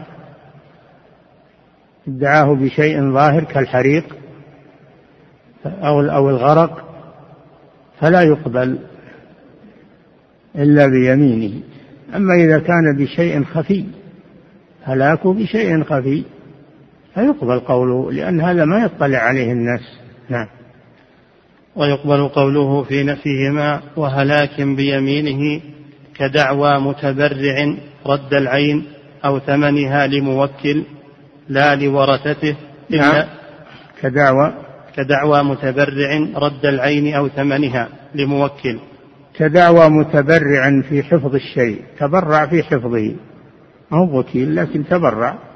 [2.08, 4.16] ادعاه بشيء ظاهر كالحريق
[5.66, 6.90] أو أو الغرق
[8.00, 8.78] فلا يقبل
[10.56, 11.60] إلا بيمينه.
[12.16, 13.84] أما إذا كان بشيء خفي
[14.82, 16.24] هلاكه بشيء خفي.
[17.14, 19.80] فيقبل قوله لأن هذا ما يطلع عليه الناس.
[20.28, 20.46] نعم.
[21.76, 25.60] ويقبل قوله في نفيهما وهلاك بيمينه
[26.16, 27.74] كدعوى متبرع
[28.06, 28.84] رد العين
[29.24, 30.82] أو ثمنها لموكل
[31.48, 32.56] لا لورثته
[32.90, 33.24] نعم.
[34.02, 34.52] كدعوى.
[34.96, 38.78] كدعوى متبرع رد العين أو ثمنها لموكل.
[39.34, 43.16] كدعوى متبرع في حفظ الشيء تبرع في حفظه.
[43.90, 45.49] ما هو وكيل لكن تبرع.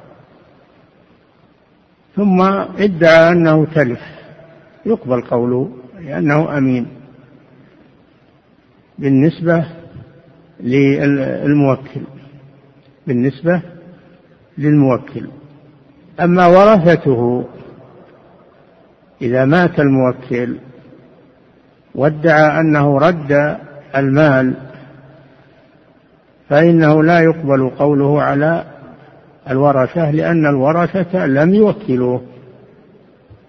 [2.17, 2.43] ثم
[2.79, 4.01] ادعى أنه تلف.
[4.87, 6.87] يقبل قوله لأنه أمين.
[8.99, 9.65] بالنسبة
[10.61, 12.01] للموكل.
[13.07, 13.63] بالنسبة
[14.59, 15.29] للموكل.
[16.21, 17.45] أما ورثته
[19.23, 20.57] إذا مات الموكل
[21.95, 23.59] وادعى أنه رد
[23.97, 24.55] المال
[26.49, 28.65] فإنه لا يقبل قوله على
[29.51, 32.23] الورثة لأن الورثة لم يوكلوه.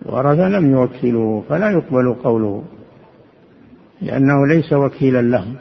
[0.05, 2.63] الورثة لم يوكلوه فلا يقبل قوله
[4.01, 5.55] لأنه ليس وكيلا لهم.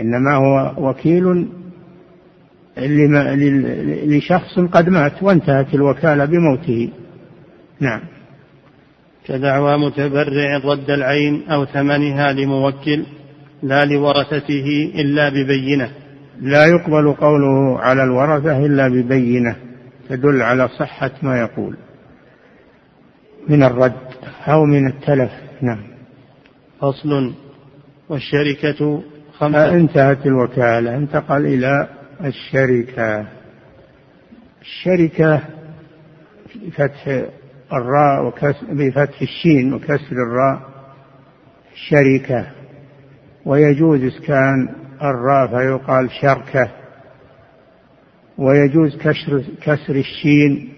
[0.00, 1.46] إنما هو وكيل
[4.06, 6.90] لشخص قد مات وانتهت الوكالة بموته.
[7.80, 8.00] نعم.
[9.26, 13.04] كدعوى متبرع رد العين أو ثمنها لموكل
[13.62, 15.90] لا لورثته إلا ببينة.
[16.40, 19.56] لا يقبل قوله على الورثة إلا ببينة
[20.08, 21.76] تدل على صحة ما يقول.
[23.48, 23.92] من الرد
[24.48, 25.82] أو من التلف نعم.
[26.80, 27.34] فصل.
[28.08, 29.02] والشركة
[29.38, 29.74] خمسة.
[29.74, 30.96] انتهت الوكالة.
[30.96, 31.88] انتقل إلى
[32.24, 33.26] الشركة.
[34.62, 35.40] الشركة
[36.72, 37.06] فتح
[37.72, 40.60] الراء وكسر بفتح الشين وكسر الراء.
[41.74, 42.46] شركة.
[43.44, 44.68] ويجوز إسكان
[45.02, 46.70] الراء فيقال شركة.
[48.38, 50.72] ويجوز كسر كسر الشين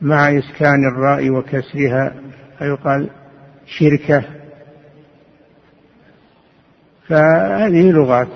[0.00, 2.14] مع إسكان الراء وكسرها
[2.58, 3.10] فيقال
[3.66, 4.24] شركة.
[7.08, 8.28] فهذه لغات.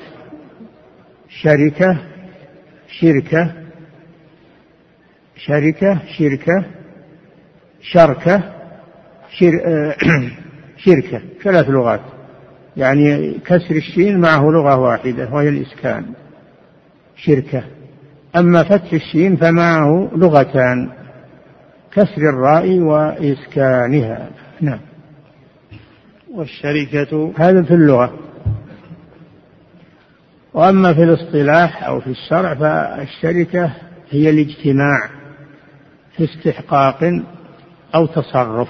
[1.28, 1.98] شركة
[3.00, 3.52] شركة
[5.36, 6.64] شركة شركة
[7.82, 8.54] شركة
[9.30, 9.52] شر
[10.84, 11.22] شركة.
[11.42, 12.17] ثلاث لغات.
[12.78, 16.06] يعني كسر الشين معه لغة واحدة وهي الإسكان
[17.16, 17.64] شركة.
[18.36, 20.90] أما فتح الشين فمعه لغتان
[21.92, 24.30] كسر الراء وإسكانها.
[24.60, 24.80] نعم.
[26.34, 28.18] والشركة هذا في اللغة.
[30.54, 33.72] وأما في الاصطلاح أو في الشرع فالشركة
[34.10, 35.10] هي الاجتماع
[36.16, 37.22] في استحقاق
[37.94, 38.68] أو تصرف.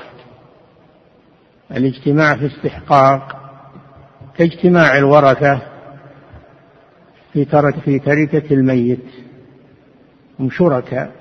[1.70, 3.47] الاجتماع في استحقاق
[4.38, 5.62] كاجتماع الورثة
[7.32, 9.04] في ترك في تركة الميت.
[10.40, 11.12] هم شركاء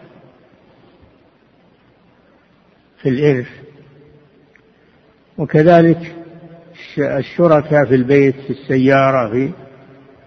[3.01, 3.47] في الإرث.
[5.37, 6.15] وكذلك
[6.97, 9.51] الشركاء في البيت في السيارة في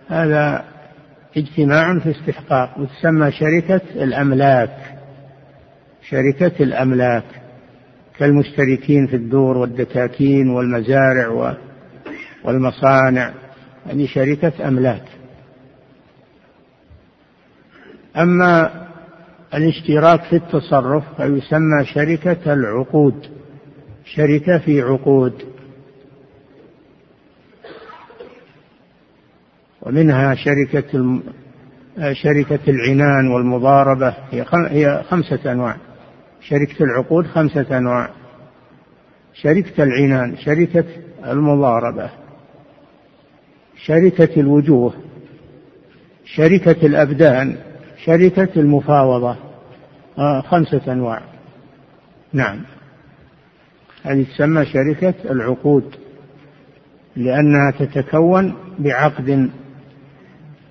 [0.09, 0.65] هذا
[1.37, 4.77] اجتماع في استحقاق وتسمى شركة الأملاك.
[6.03, 7.25] شركة الأملاك
[8.19, 11.29] كالمشتركين في الدور والدكاكين والمزارع
[12.45, 13.33] والمصانع
[13.87, 15.05] هذه شركة أملاك.
[18.17, 18.87] أما
[19.55, 23.41] الاشتراك في التصرف فيسمى شركة العقود
[24.05, 25.43] شركة في عقود.
[29.83, 31.21] ومنها شركة
[32.13, 35.77] شركة العنان والمضاربة هي هي خمسة أنواع.
[36.41, 38.11] شركة العقود خمسة أنواع.
[39.35, 40.85] شركة العنان شركة
[41.25, 42.11] المضاربة.
[43.85, 44.95] شركة الوجوه
[46.25, 47.57] شركة الأبدان
[48.05, 49.37] شركة المفاوضة
[50.19, 51.23] آه خمسة أنواع.
[52.33, 52.61] نعم.
[54.03, 55.95] هذه تسمى شركة العقود
[57.17, 59.51] لأنها تتكون بعقد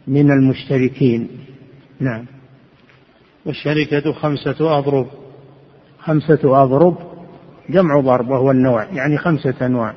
[0.08, 1.30] من المشتركين.
[2.00, 2.26] نعم.
[3.45, 5.08] والشركة خمسة أضرب.
[6.00, 6.98] خمسة أضرب
[7.69, 9.93] جمع ضرب وهو النوع يعني خمسة أنواع.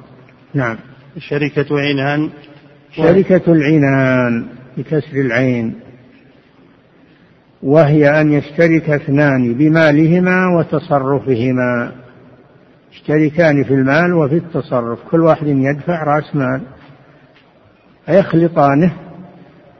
[0.55, 0.77] نعم.
[1.19, 2.31] شركة عنان.
[2.97, 5.75] شركة العنان بكسر العين.
[7.63, 11.93] وهي أن يشترك اثنان بمالهما وتصرفهما.
[12.93, 16.61] يشتركان في المال وفي التصرف كل واحد يدفع رأس مال.
[18.07, 18.93] فيخلطانه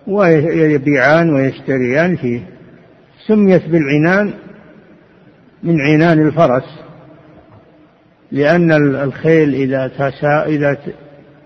[0.07, 2.41] ويبيعان ويشتريان فيه.
[3.27, 4.33] سميت بالعنان
[5.63, 6.83] من عنان الفرس
[8.33, 10.77] لأن الخيل إذا تسا إذا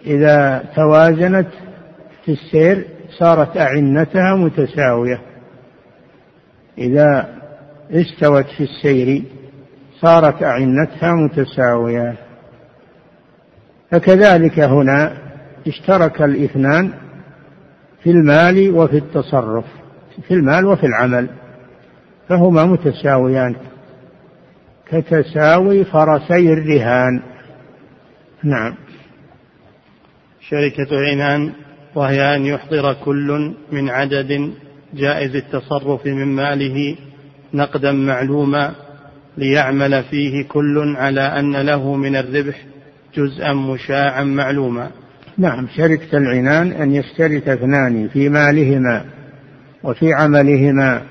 [0.07, 1.49] إذا توازنت
[2.25, 2.87] في السير
[3.19, 5.21] صارت أعنتها متساوية.
[6.79, 7.29] إذا
[7.91, 9.23] استوت في السير
[10.01, 12.15] صارت أعنتها متساوية.
[13.91, 15.17] فكذلك هنا
[15.67, 16.93] اشترك الاثنان
[18.03, 19.65] في المال وفي التصرف
[20.29, 21.29] في المال وفي العمل
[22.29, 23.57] فهما متساويان.
[24.91, 27.23] كتساوي فرسي الرهان.
[28.45, 28.75] نعم.
[30.51, 31.53] شركة عنان
[31.95, 34.53] وهي أن يحضر كل من عدد
[34.95, 36.97] جائز التصرف من ماله
[37.55, 38.75] نقدا معلوما
[39.37, 42.67] ليعمل فيه كل على أن له من الربح
[43.15, 44.91] جزءا مشاعا معلوما.
[45.39, 49.05] نعم شركة العنان أن يشترك اثنان في مالهما
[49.83, 51.03] وفي عملهما.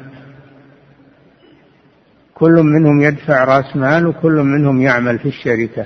[2.33, 5.85] كل منهم يدفع رأس مال وكل منهم يعمل في الشركة.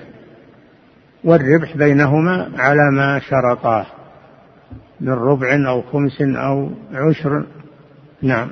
[1.24, 3.86] والربح بينهما على ما شرطاه
[5.02, 7.46] من ربع أو خمس أو عشر.
[8.22, 8.48] نعم.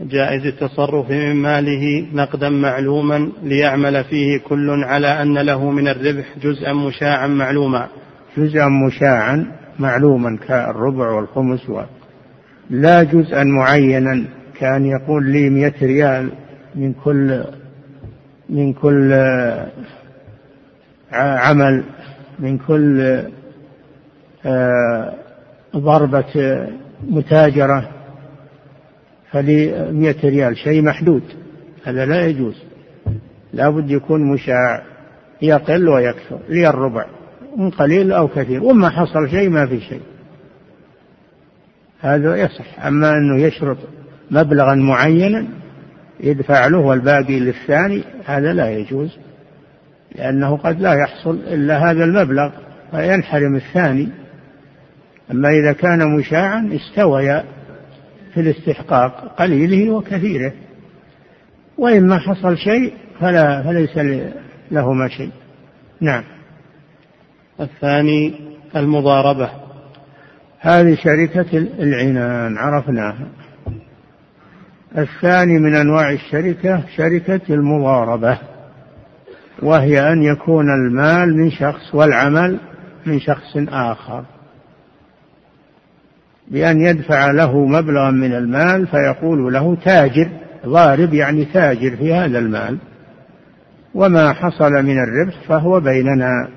[0.00, 6.72] جائز التصرف من ماله نقدا معلوما ليعمل فيه كل على أن له من الربح جزءا
[6.72, 7.88] مشاعا معلوما.
[8.36, 9.46] جزءا مشاعا
[9.78, 11.82] معلوما كالربع والخمس و...
[12.70, 14.24] لا جزءا معينا.
[14.58, 16.30] كان يقول لي مئة ريال
[16.74, 17.44] من كل
[18.48, 19.12] من كل
[21.12, 21.84] عمل
[22.38, 23.20] من كل
[24.46, 25.14] آه،
[25.76, 26.66] ضربة
[27.08, 27.88] متاجرة
[29.30, 31.22] فلي مئة ريال شيء محدود.
[31.84, 32.62] هذا لا يجوز.
[33.52, 34.82] لا بد يكون مشاع
[35.42, 37.06] يقل ويكثر لي الربع
[37.56, 38.64] من قليل أو كثير.
[38.64, 40.02] وما حصل شيء ما في شيء.
[42.00, 42.86] هذا يصح.
[42.86, 43.76] أما أنه يشرط
[44.30, 45.46] مبلغا معينا
[46.20, 49.18] يدفع له والباقي للثاني هذا لا يجوز.
[50.14, 52.50] لأنه قد لا يحصل إلا هذا المبلغ
[52.90, 54.08] فينحرم الثاني.
[55.30, 57.44] أما إذا كان مشاعا استويا
[58.34, 60.52] في الاستحقاق قليله وكثيره.
[61.78, 63.98] وإما حصل شيء فلا فليس
[64.70, 65.30] لهما شيء.
[66.00, 66.24] نعم.
[67.60, 68.34] الثاني
[68.76, 69.50] المضاربة.
[70.60, 73.28] هذه شركة العنان عرفناها.
[74.98, 78.38] الثاني من أنواع الشركة شركة المضاربة.
[79.62, 82.58] وهي أن يكون المال من شخص والعمل
[83.06, 84.24] من شخص آخر.
[86.48, 90.28] بأن يدفع له مبلغا من المال فيقول له تاجر
[90.66, 92.78] ضارب يعني تاجر في هذا المال.
[93.94, 96.48] وما حصل من الربح فهو بيننا.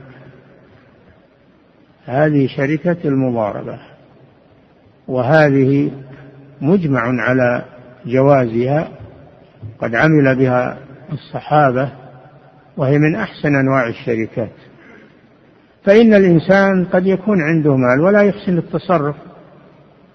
[2.05, 3.79] هذه شركة المضاربة.
[5.07, 5.91] وهذه
[6.61, 7.65] مجمع على
[8.05, 8.87] جوازها
[9.79, 10.77] قد عمل بها
[11.11, 12.02] الصحابة
[12.77, 14.51] وهي من أحسن أنواع الشركات.
[15.83, 19.15] فإن الإنسان قد يكون عنده مال ولا يحسن التصرف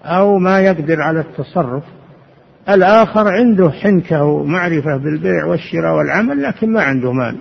[0.03, 1.83] أو ما يقدر على التصرف.
[2.69, 7.35] الآخر عنده حنكة ومعرفة بالبيع والشراء والعمل لكن ما عنده مال.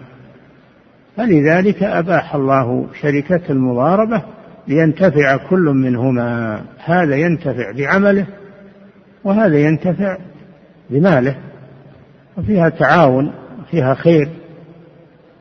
[1.17, 4.23] فلذلك أباح الله شركة المضاربة
[4.69, 6.61] لينتفع كل منهما.
[6.85, 8.27] هذا ينتفع بعمله
[9.25, 10.17] وهذا ينتفع
[10.91, 11.37] بماله.
[12.37, 14.29] وفيها تعاون وفيها خير.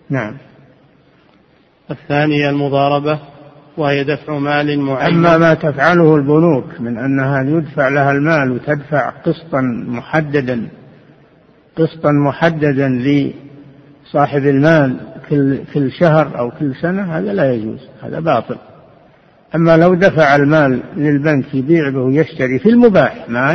[0.10, 0.34] نعم.
[1.92, 3.20] الثانية المضاربة
[3.78, 5.16] وهي دفع مال معين.
[5.16, 10.68] أما ما تفعله البنوك من أنها يدفع لها المال وتدفع قسطا محددا
[11.76, 14.98] قسطا محددا لصاحب المال
[15.30, 18.58] كل كل شهر أو كل سنة هذا لا يجوز هذا باطل.
[19.56, 23.54] أما لو دفع المال للبنك يبيع به ويشتري في المباح ما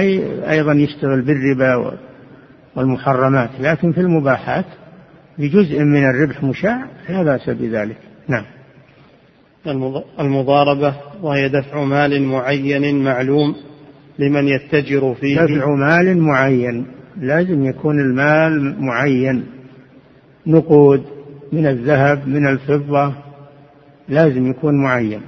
[0.51, 1.99] أيضا يشتغل بالربا
[2.77, 4.65] والمحرمات لكن في المباحات
[5.39, 7.97] بجزء من الربح مشاع لا بأس بذلك.
[8.29, 8.45] نعم.
[10.21, 13.57] المضاربة وهي دفع مال معين معلوم
[14.19, 15.41] لمن يتجر فيه.
[15.41, 16.87] دفع مال معين.
[17.21, 19.47] لازم يكون المال معين.
[20.47, 21.05] نقود
[21.53, 23.15] من الذهب من الفضة
[24.09, 25.21] لازم يكون معين.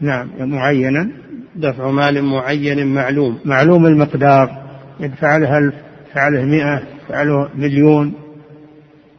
[0.00, 1.10] نعم معينا.
[1.56, 3.38] دفع مال معين معلوم.
[3.44, 4.66] معلوم المقدار.
[5.00, 5.74] يدفع له ألف
[6.06, 8.14] يدفع له مئة يدفع له مليون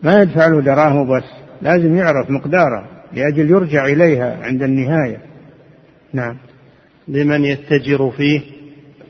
[0.04, 1.24] ما يدفع له دراهم بس
[1.62, 5.18] لازم يعرف مقداره لأجل يرجع إليها عند النهاية.
[6.14, 6.38] نعم.
[7.08, 8.42] لمن يتجر فيه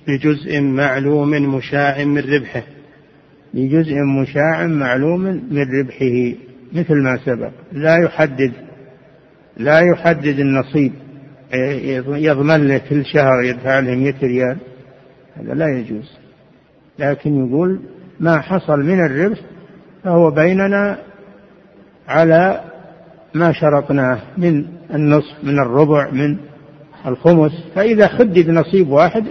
[0.08, 2.64] بجزء معلوم مشاع من ربحه.
[3.54, 5.22] بجزء مشاع معلوم
[5.52, 6.38] من ربحه
[6.74, 7.52] مثل ما سبق.
[7.72, 8.52] لا يحدد
[9.58, 10.94] لا يحدد النصيب.
[12.08, 14.58] يضمن له كل شهر يدفع له 100 ريال.
[15.36, 16.18] هذا لا يجوز.
[17.00, 17.80] لكن يقول
[18.20, 19.38] ما حصل من الربح
[20.04, 20.98] فهو بيننا
[22.08, 22.62] على
[23.34, 26.38] ما شرطناه من النصف من الربع من
[27.06, 27.52] الخمس.
[27.76, 29.26] فإذا حدد نصيب واحد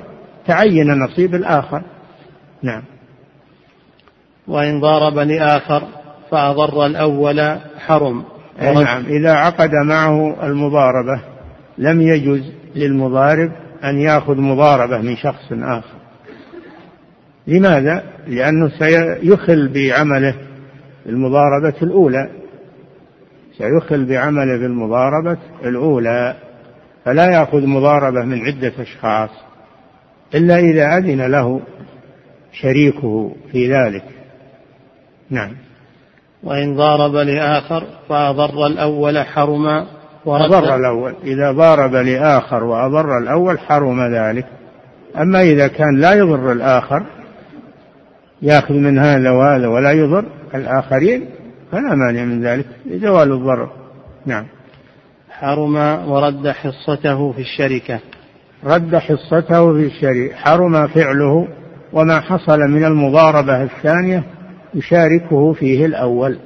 [0.46, 1.82] تعين نصيب الآخر.
[2.62, 2.82] نعم.
[4.48, 5.82] وإن ضارب لآخر
[6.30, 8.24] فأضر الأول حرم.
[8.60, 9.04] نعم.
[9.06, 11.20] إذا عقد معه المضاربة
[11.78, 13.52] لم يجوز للمضارب
[13.84, 15.95] أن يأخذ مضاربة من شخص آخر.
[17.46, 20.34] لماذا؟ لأنه سيخل بعمله
[21.06, 22.30] المضاربة الأولى.
[23.58, 26.36] سيخل بعمله بالمضاربة الأولى.
[27.04, 29.30] فلا يأخذ مضاربة من عدة أشخاص
[30.34, 31.60] إلا إذا أذن له
[32.52, 34.04] شريكه في ذلك.
[35.30, 35.52] نعم.
[36.42, 39.86] وإن ضارب لآخر فأضر الأول حرم
[40.26, 41.14] أضر الأول.
[41.24, 44.46] إذا ضارب لآخر وأضر الأول حرم ذلك.
[45.16, 47.06] أما إذا كان لا يضر الآخر
[48.42, 50.24] يأخذ من هذا وهذا ولا يضر
[50.54, 51.28] الآخرين
[51.72, 53.70] فلا مانع من ذلك لزوال الضرر
[54.26, 54.46] نعم.
[55.30, 55.76] حرم
[56.08, 58.00] ورد حصته في الشركة.
[58.64, 61.48] رد حصته في الشركة حرم فعله
[61.92, 64.24] وما حصل من المضاربة الثانية
[64.74, 66.38] يشاركه فيه الأول.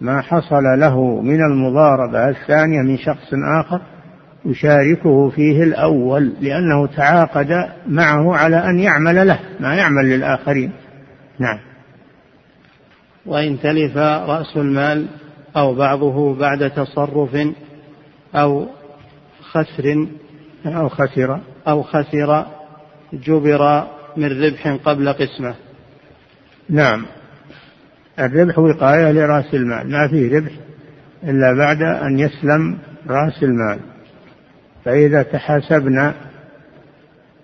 [0.00, 3.80] ما حصل له من المضاربة الثانية من شخص آخر
[4.44, 7.48] يشاركه فيه الأول لأنه تعاقد
[7.86, 10.72] معه على أن يعمل له ما يعمل للآخرين.
[11.38, 11.58] نعم.
[13.26, 15.06] وإن تلف رأس المال
[15.56, 17.36] أو بعضه بعد تصرف
[18.34, 18.66] أو
[19.40, 20.06] خسر
[20.66, 21.40] أو خسر.
[21.68, 22.46] أو خسر
[23.12, 23.86] جبر
[24.16, 25.54] من ربح قبل قسمة.
[26.68, 27.06] نعم.
[28.18, 30.52] الربح وقاية لرأس المال ما فيه ربح
[31.24, 32.78] إلا بعد أن يسلم
[33.08, 33.91] رأس المال.
[34.84, 36.14] فإذا تحاسبنا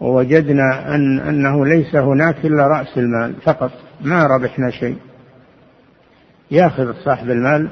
[0.01, 3.71] ووجدنا أن أنه ليس هناك إلا رأس المال فقط
[4.01, 4.97] ما ربحنا شيء.
[6.51, 7.69] يأخذ صاحب المال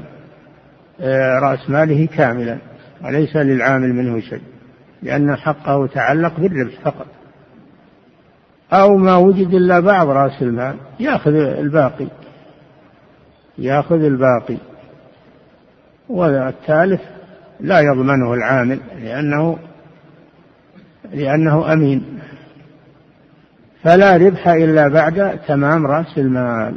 [1.01, 2.59] آه، رأس ماله كاملا
[3.05, 4.43] وليس للعامل منه شيء
[5.03, 7.07] لأن حقه تعلق بالربح فقط.
[8.73, 12.07] أو ما وجد إلا بعض رأس المال يأخذ الباقي
[13.59, 14.57] يأخذ الباقي.
[16.09, 17.01] والثالث
[17.61, 19.59] لا يضمنه العامل لأنه
[21.13, 22.19] لأنه أمين.
[23.83, 26.75] فلا ربح إلا بعد تمام رأس المال.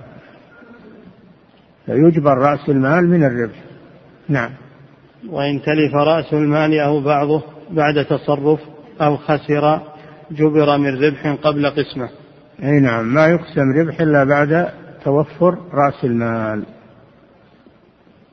[1.86, 3.64] فيجبر رأس المال من الربح.
[4.30, 4.52] نعم.
[5.30, 8.60] وإن تلف رأس المال أو بعضه بعد تصرف
[9.02, 9.82] أو خسر
[10.32, 12.10] جبر من ربح قبل قسمة.
[12.64, 13.14] أي نعم.
[13.14, 14.70] ما يقسم ربح إلا بعد
[15.04, 16.64] توفر رأس المال.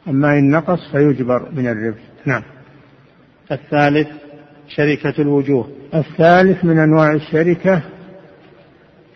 [0.08, 2.15] أما إن نقص فيجبر من الربح.
[2.26, 2.42] نعم.
[3.52, 4.08] الثالث
[4.68, 5.68] شركة الوجوه.
[5.94, 7.82] الثالث من أنواع الشركة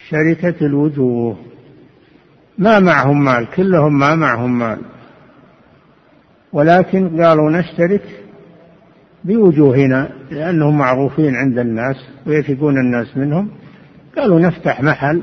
[0.09, 1.37] شركة الوجوه.
[2.59, 4.79] ما معهم مال كلهم ما معهم مال.
[6.53, 8.03] ولكن قالوا نشترك
[9.25, 11.97] بوجوهنا لأنهم معروفين عند الناس
[12.27, 13.51] ويثقون الناس منهم.
[14.17, 15.23] قالوا نفتح محل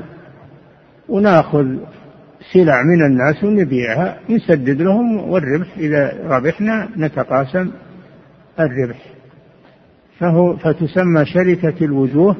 [1.08, 1.66] وناخذ
[2.52, 5.78] سلع من الناس ونبيعها نسدد لهم والربح.
[5.78, 7.70] إذا ربحنا نتقاسم
[8.60, 9.00] الربح.
[10.18, 12.36] فهو فتسمى شركة الوجوه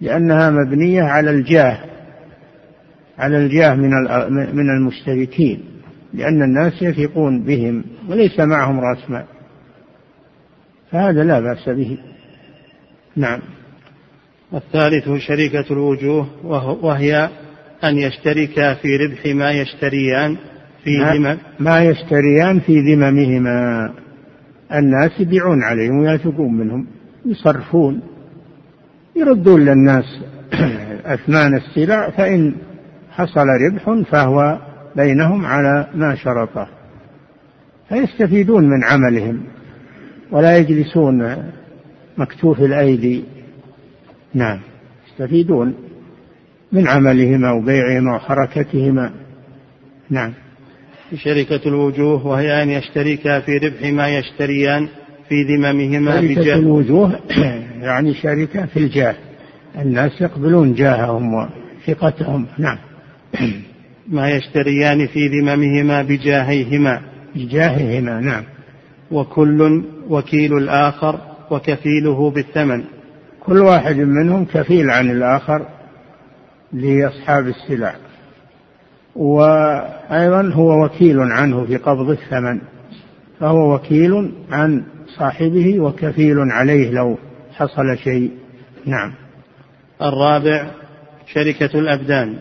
[0.00, 1.78] لأنها مبنية على الجاه
[3.18, 3.90] على الجاه من
[4.56, 5.64] من المشتركين
[6.14, 9.24] لأن الناس يثقون بهم وليس معهم رأس مال.
[10.90, 11.98] فهذا لا بأس به.
[13.16, 13.40] نعم.
[14.54, 16.26] الثالث شركة الوجوه
[16.84, 17.30] وهي
[17.84, 20.36] أن يشتركا في ربح ما يشتريان
[20.84, 21.38] في ذمم.
[21.60, 23.90] ما يشتريان في ذممهما.
[24.74, 26.86] الناس يبيعون عليهم ويثقون منهم
[27.26, 28.00] يصرفون.
[29.16, 30.04] يردون للناس
[31.14, 32.54] أثمان السلع فإن
[33.10, 34.58] حصل ربح فهو
[34.96, 36.68] بينهم على ما شرطه
[37.88, 39.42] فيستفيدون من عملهم
[40.30, 41.36] ولا يجلسون
[42.18, 43.24] مكتوف الأيدي.
[44.34, 44.60] نعم
[45.08, 45.89] يستفيدون.
[46.72, 49.12] من عملهما وبيعهما وحركتهما.
[50.10, 50.32] نعم.
[51.14, 54.88] شركة الوجوه وهي أن يشتركا في ربح ما يشتريان
[55.28, 56.56] في ذممهما شركة بجاه.
[56.56, 57.20] الوجوه
[57.82, 59.14] يعني شركة في الجاه.
[59.78, 62.46] الناس يقبلون جاههم وثقتهم.
[62.58, 62.78] نعم.
[64.08, 67.00] ما يشتريان في ذممهما بجاهيهما.
[67.34, 68.44] بجاههما نعم.
[69.10, 72.84] وكل وكيل الآخر وكفيله بالثمن.
[73.40, 75.79] كل واحد منهم كفيل عن الآخر.
[76.72, 77.94] لأصحاب السلع.
[79.16, 82.60] وأيضا هو وكيل عنه في قبض الثمن.
[83.40, 84.82] فهو وكيل عن
[85.18, 87.18] صاحبه وكفيل عليه لو
[87.56, 88.30] حصل شيء.
[88.86, 89.12] نعم.
[90.02, 90.70] الرابع
[91.26, 92.36] شركة الأبدان.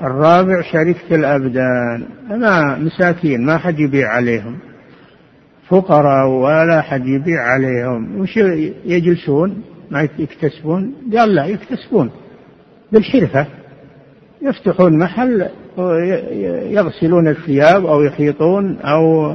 [0.00, 2.06] الرابع شركة الأبدان.
[2.30, 4.58] ما مساكين ما حد يبيع عليهم.
[5.68, 8.20] فقراء ولا حد يبيع عليهم.
[8.20, 8.36] وش
[8.84, 12.10] يجلسون؟ ما يكتسبون؟ قال لا يكتسبون.
[12.92, 13.46] بالحرفة
[14.42, 15.48] يفتحون محل
[16.70, 19.34] يغسلون الثياب أو يخيطون أو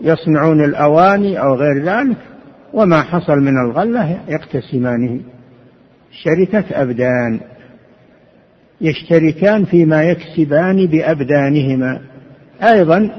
[0.00, 2.16] يصنعون الأواني أو غير ذلك.
[2.72, 5.20] وما حصل من الغلة يقتسمانه
[6.22, 7.40] شركة أبدان.
[8.80, 12.00] يشتركان فيما يكسبان بأبدانهما.
[12.62, 13.10] أيضا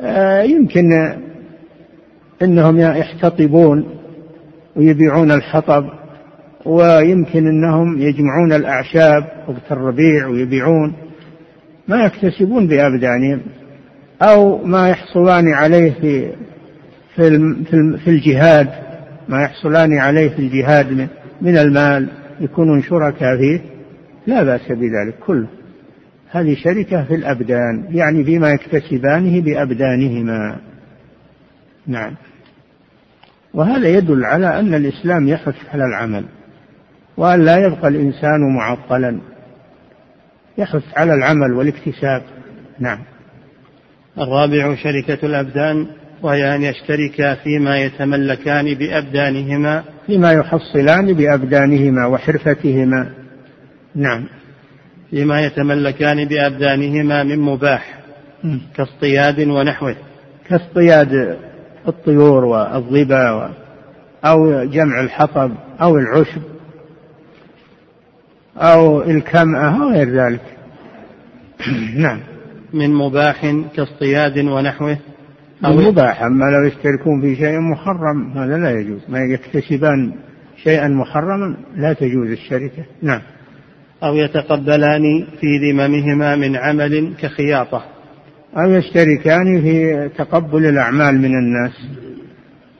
[0.00, 1.14] آه، يمكن
[2.42, 3.84] أنهم يحتطبون
[4.76, 5.99] ويبيعون الحطب.
[6.66, 10.92] ويمكن أنهم يجمعون الأعشاب وقت الربيع ويبيعون
[11.88, 13.40] ما يكتسبون بأبدانهم
[14.22, 16.32] أو ما يحصلان عليه في
[17.16, 17.54] في
[18.04, 18.68] في الجهاد
[19.28, 21.08] ما يحصلان عليه في الجهاد
[21.42, 22.08] من المال
[22.40, 23.60] يكونون شركاء فيه
[24.26, 25.46] لا بأس بذلك كله.
[26.30, 30.56] هذه شركة في الأبدان يعني فيما يكتسبانه بأبدانهما.
[31.86, 32.14] نعم.
[33.54, 36.24] وهذا يدل على أن الإسلام يحث على العمل.
[37.16, 39.20] وأن لا يبقى الإنسان معطلا.
[40.58, 42.22] يحث على العمل والاكتساب.
[42.78, 42.98] نعم.
[44.18, 45.86] الرابع شركة الأبدان
[46.22, 49.82] وهي أن يشتركا فيما يتملكان بأبدانهما.
[50.06, 53.10] فيما يحصلان بأبدانهما وحرفتهما.
[53.94, 54.24] نعم.
[55.10, 57.98] فيما يتملكان بأبدانهما من مباح
[58.76, 59.96] كاصطياد ونحوه.
[60.48, 61.36] كاصطياد
[61.88, 63.50] الطيور والظبا
[64.24, 66.42] أو جمع الحطب أو العشب.
[68.56, 70.42] أو الكمأة أو غير ذلك.
[71.96, 72.20] نعم.
[72.72, 74.98] من مباح كاصطياد ونحوه
[75.64, 79.00] أو مباح أما لو يشتركون في شيء محرم هذا لا يجوز.
[79.08, 80.12] ما يكتسبان
[80.62, 82.84] شيئا محرما لا تجوز الشركة.
[83.02, 83.20] نعم.
[84.02, 87.84] أو يتقبلان في ذممهما من عمل كخياطة.
[88.56, 91.72] أو يشتركان في تقبل الأعمال من الناس.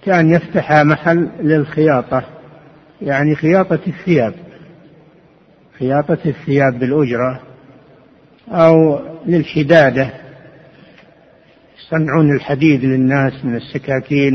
[0.05, 2.23] كأن يفتح محل للخياطة.
[3.03, 4.35] يعني خياطة الثياب.
[5.81, 7.41] خياطة الثياب بالأجرة
[8.49, 10.11] أو للحدادة.
[11.79, 14.35] يصنعون الحديد للناس من السكاكين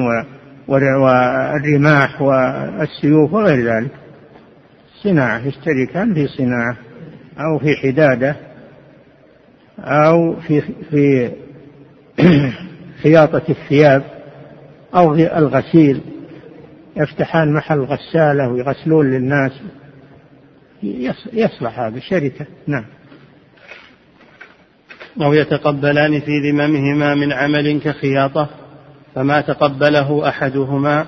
[0.68, 3.92] والرماح والسيوف وغير ذلك.
[5.04, 6.78] صناعة يشتركان في صناعة
[7.40, 8.36] أو في حدادة
[9.80, 11.32] أو في في
[13.04, 14.04] خياطة الثياب
[14.96, 16.02] أو الغسيل.
[16.98, 19.52] يفتحان محل غسالة ويغسلون للناس.
[21.34, 22.86] يصلح هذا شركة نعم.
[25.22, 28.50] أو يتقبلان في ذممهما من عمل كخياطة
[29.16, 31.06] فما تقبله أحدهما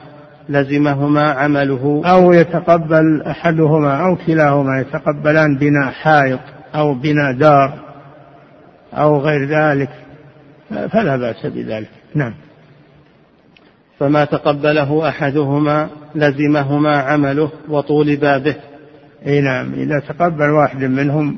[0.50, 2.02] لزمهما عمله.
[2.06, 6.40] أو يتقبل أحدهما أو كلاهما يتقبلان بناء حائط
[6.76, 7.80] أو بناء دار
[8.94, 9.90] أو غير ذلك
[10.70, 12.34] فلا بأس بذلك نعم.
[14.00, 18.56] فما تقبله أحدهما لزمهما عمله وطول بابه
[19.26, 21.38] إي نعم إذا تقبل واحد منهم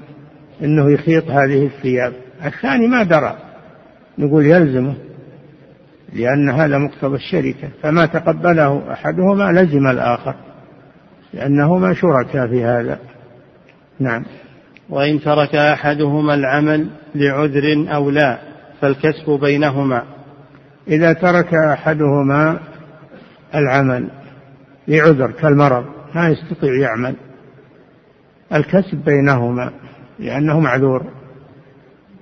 [0.62, 2.14] إنه يخيط هذه الثياب.
[2.46, 3.38] الثاني ما درى
[4.18, 4.96] نقول يلزمه
[6.14, 7.70] لأن هذا مقتضى الشركة.
[7.82, 10.36] فما تقبله أحدهما لزم الآخر
[11.34, 13.00] لانهما شركاء في هذا.
[14.00, 14.26] نعم.
[14.90, 18.38] وإن ترك أحدهما العمل لعذر أو لا
[18.82, 20.04] فالكسب بينهما.
[20.88, 22.60] إذا ترك أحدهما
[23.56, 24.10] العمل
[24.88, 27.16] لعذر كالمرض ما يستطيع يعمل.
[28.54, 29.72] الكسب بينهما
[30.20, 31.04] لأنه معذور.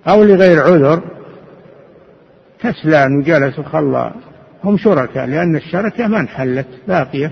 [0.07, 1.01] أو لغير عذر
[2.59, 4.11] كسلان وجلس وخلى.
[4.63, 7.31] هم شركاء لأن الشركة ما انحلت باقية.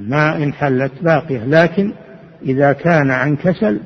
[0.00, 1.44] ما انحلت باقية.
[1.44, 1.92] لكن
[2.42, 3.80] إذا كان عن كسل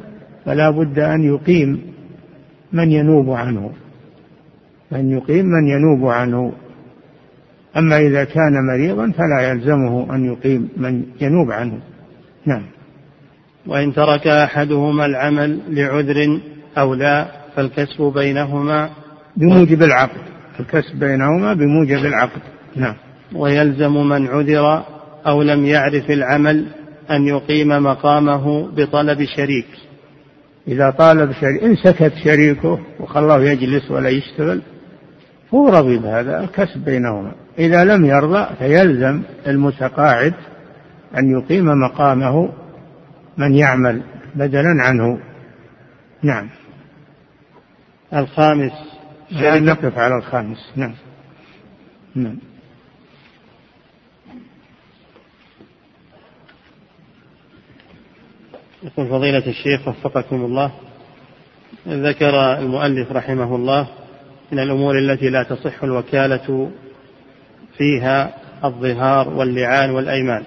[0.45, 1.83] فلا بد أن يقيم
[2.73, 3.73] من ينوب عنه.
[4.93, 6.53] أن يقيم من ينوب عنه.
[7.77, 11.79] أما إذا كان مريضا فلا يلزمه أن يقيم من ينوب عنه.
[12.47, 12.63] نعم.
[13.69, 16.41] وإن ترك أحدهما العمل لعذر
[16.79, 18.91] أو لا فالكسب بينهما
[19.37, 20.21] بموجب العقد.
[20.61, 22.41] الكسب بينهما بموجب العقد.
[22.77, 22.95] نعم.
[23.35, 24.83] ويلزم من عذر
[25.27, 26.67] أو لم يعرف العمل
[27.11, 29.69] أن يقيم مقامه بطلب شريك.
[30.69, 34.63] إذا طالب شريك إن سكت شريكه وخلاه يجلس ولا يشتغل
[35.55, 37.33] هو رضي بهذا الكسب بينهما.
[37.59, 40.35] إذا لم يرضى فيلزم المتقاعد
[41.19, 42.49] أن يقيم مقامه
[43.39, 44.03] من يعمل
[44.35, 45.21] بدلا عنه.
[46.23, 46.49] نعم.
[48.15, 48.73] الخامس
[49.31, 50.73] يعني نقف على الخامس.
[50.77, 50.95] نعم.
[52.15, 52.39] نعم.
[58.83, 60.73] يقول فضيلة الشيخ وفقكم الله
[61.89, 63.89] ذكر المؤلف رحمه الله
[64.53, 66.71] من الأمور التي لا تصح الوكالة
[67.79, 68.35] فيها
[68.65, 70.45] الظهار واللعان والأيمان.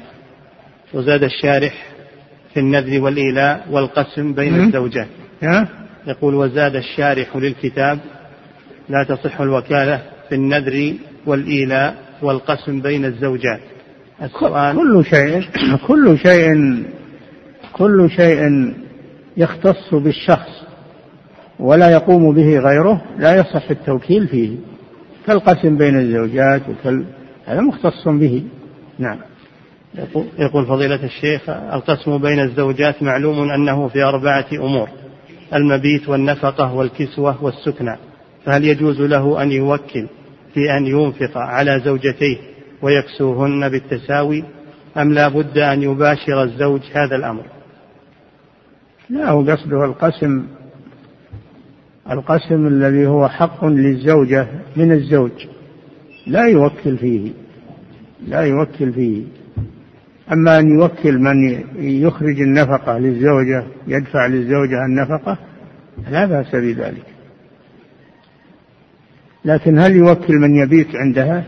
[0.94, 1.91] وزاد الشارح
[2.54, 5.08] في النذر والإيلاء والقسم بين الزوجات.
[6.08, 8.00] يقول وزاد الشارح للكتاب
[8.90, 10.94] لا تصح الوكالة في النذر
[11.26, 13.60] والإيلاء والقسم بين الزوجات.
[14.22, 15.44] السؤال كل شيء
[15.88, 16.84] كل شيء
[17.74, 18.74] كل شيء
[19.38, 20.64] يختص بالشخص
[21.60, 24.58] ولا يقوم به غيره لا يصح التوكيل فيه.
[25.28, 27.06] كالقسم بين الزوجات وكال
[27.46, 28.44] هذا مختص به.
[29.00, 29.18] نعم.
[30.40, 34.90] يقول فضيلة الشيخ القسم بين الزوجات معلوم أنه في أربعة أمور
[35.54, 37.98] المبيت والنفقة والكسوة والسكنى
[38.46, 40.08] فهل يجوز له أن يوكل
[40.54, 42.38] في أن ينفق على زوجتيه
[42.82, 44.44] ويكسوهن بالتساوي
[44.98, 47.46] أم لا بد أن يباشر الزوج هذا الأمر؟
[49.10, 50.46] لا هو قصده القسم
[52.12, 55.48] القسم الذي هو حق للزوجة من الزوج
[56.28, 57.32] لا يوكل فيه
[58.28, 59.24] لا يوكل فيه.
[60.32, 65.38] أما أن يوكل من يخرج النفقة للزوجة يدفع للزوجة النفقة
[66.12, 67.06] لا بأس بذلك.
[69.46, 71.44] لكن هل يوكل من يبيت عندها؟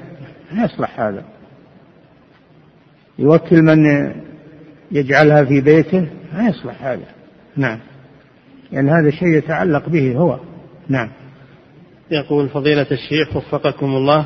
[0.52, 1.24] لا يصلح هذا.
[3.20, 4.12] يوكل من
[4.92, 7.06] يجعلها في بيته؟ لا يصلح هذا.
[7.58, 7.80] نعم.
[8.72, 10.40] لأن يعني هذا شيء يتعلق به هو.
[10.90, 11.10] نعم.
[12.12, 14.26] يقول فضيلة الشيخ وفقكم الله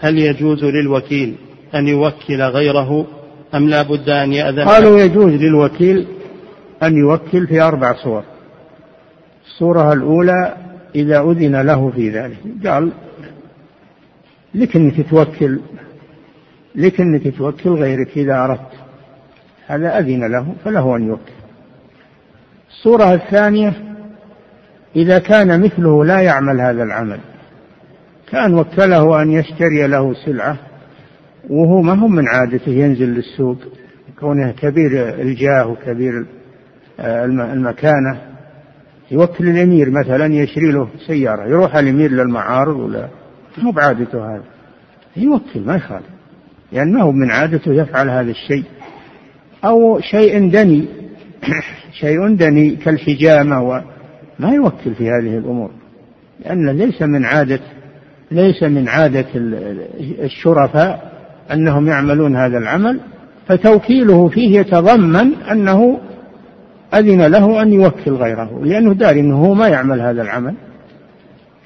[0.00, 1.34] هل يجوز للوكيل
[1.74, 3.06] أن يوكل غيره
[3.54, 6.06] أم لا بد أن يأذن؟ قالوا يجوز للوكيل
[6.82, 8.22] أن يوكل في أربع صور.
[9.46, 10.56] الصورة الأولى
[10.94, 12.38] إذا أذن له في ذلك.
[12.66, 12.92] قال
[14.54, 15.60] لك أنك توكل
[16.74, 18.72] لك أنك توكل غيرك إذا أردت.
[19.66, 21.32] هذا أذن له فله أن يوكل.
[22.70, 23.72] الصورة الثانية
[24.96, 27.18] إذا كان مثله لا يعمل هذا العمل
[28.30, 30.56] كان وكله أن يشتري له سلعة
[31.50, 33.58] وهو ما هو من عادته ينزل للسوق
[34.20, 36.26] كونه كبير الجاه وكبير
[37.00, 38.20] آه، المكانة
[39.10, 43.08] يوكل الأمير مثلا يشري له سيارة يروح الأمير للمعارض ولا؟
[43.58, 44.44] مو بعادته هذا.
[45.16, 46.06] يوكل ما يخالف.
[46.72, 48.64] لأن ما هو من عادته يفعل هذا الشيء.
[49.64, 50.84] أو شيء دني
[52.00, 55.70] شيء دني كالحجامة وما يوكل في هذه الأمور.
[56.44, 57.60] لأن ليس من عادة
[58.30, 59.26] ليس من عادة
[60.24, 61.15] الشرفاء
[61.52, 63.00] أنهم يعملون هذا العمل
[63.48, 66.00] فتوكيله فيه يتضمن أنه
[66.94, 70.54] أذن له أن يوكل غيره لأنه داري أنه هو ما يعمل هذا العمل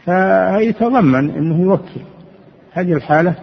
[0.05, 2.01] فيتضمن أنه يوكل.
[2.73, 3.35] هذه الحالة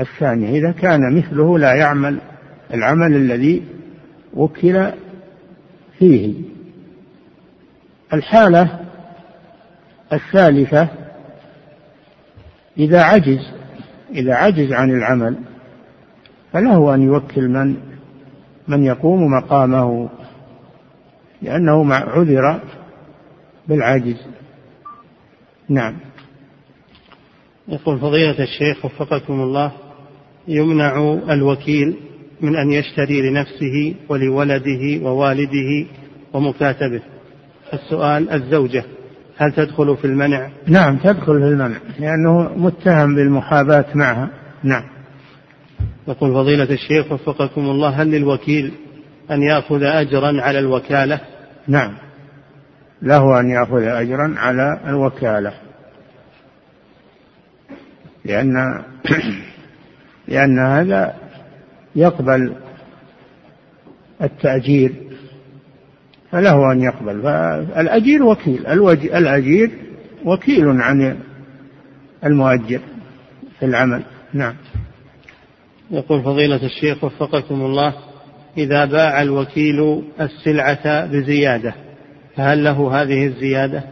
[0.00, 2.18] الثانية إذا كان مثله لا يعمل
[2.74, 3.62] العمل الذي
[4.34, 4.86] وكل
[5.98, 6.34] فيه.
[8.12, 8.80] الحالة
[10.12, 10.88] الثالثة
[12.78, 13.52] إذا عجز
[14.14, 15.36] إذا عجز عن العمل
[16.54, 17.76] فله أن يوكل من
[18.68, 20.08] من يقوم مقامه
[21.42, 22.60] لأنه عذر
[23.68, 24.16] بالعجز
[25.68, 25.96] نعم.
[27.68, 29.72] يقول فضيلة الشيخ وفقكم الله
[30.48, 31.96] يمنع الوكيل
[32.40, 35.86] من أن يشتري لنفسه ولولده ووالده
[36.32, 37.02] ومكاتبه.
[37.72, 38.84] السؤال الزوجة
[39.36, 44.30] هل تدخل في المنع؟ نعم تدخل في المنع لأنه متهم بالمحاباة معها.
[44.62, 44.93] نعم.
[46.08, 48.72] يقول فضيلة الشيخ وفقكم الله هل للوكيل
[49.30, 51.20] أن يأخذ أجرا على الوكالة؟
[51.68, 51.94] نعم.
[53.02, 55.52] له أن يأخذ أجرا على الوكالة.
[58.24, 58.82] لأن
[60.28, 61.14] لأن هذا
[61.96, 62.54] يقبل
[64.22, 64.92] التأجير
[66.32, 67.22] فله أن يقبل.
[67.22, 68.66] فالأجير وكيل
[69.16, 69.70] الأجير
[70.24, 71.18] وكيل عن
[72.24, 72.80] المؤجر
[73.58, 74.02] في العمل.
[74.32, 74.54] نعم.
[75.90, 77.94] يقول فضيلة الشيخ وفقكم الله
[78.58, 81.74] إذا باع الوكيل السلعة بزيادة
[82.36, 83.84] فهل له هذه الزيادة؟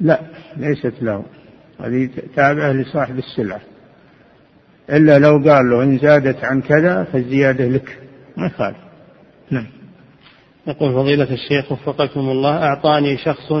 [0.00, 0.20] لا
[0.56, 1.24] ليست له.
[1.80, 3.60] هذه تابعة لصاحب السلعة.
[4.90, 7.98] إلا لو قال له إن زادت عن كذا فالزيادة لك.
[8.36, 8.76] ما يخالف.
[9.50, 9.66] نعم.
[10.66, 13.52] يقول فضيلة الشيخ وفقكم الله أعطاني شخص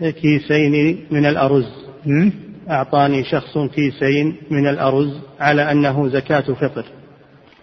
[0.00, 1.72] كيسين من الأرز.
[2.70, 6.84] أعطاني شخص كيسين من الأرز على أنه زكاة فطر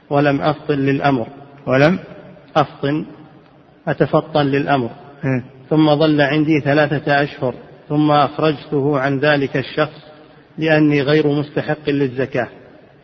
[0.09, 1.27] ولم أفطن للأمر.
[1.67, 1.99] ولم؟
[2.55, 3.05] أفطن
[3.87, 4.89] أتفطن للأمر.
[5.69, 7.53] ثم ظل عندي ثلاثة أشهر
[7.89, 10.01] ثم أخرجته عن ذلك الشخص
[10.57, 12.47] لأني غير مستحق للزكاة.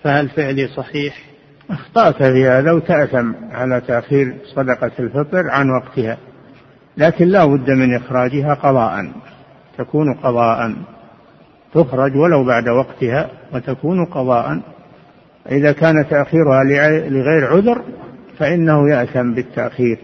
[0.04, 1.36] فهل فعلي صحيح؟
[1.70, 6.18] أخطأت في هذا وتأثم على تأخير صدقة الفطر عن وقتها
[6.98, 9.12] لكن لا بد من إخراجها قضاء
[9.78, 10.76] تكون قضاء.
[11.76, 14.62] تخرج ولو بعد وقتها وتكون قضاء.
[15.52, 16.64] إذا كان تأخيرها
[17.10, 17.82] لغير عذر
[18.38, 19.98] فإنه يأثم بالتأخير.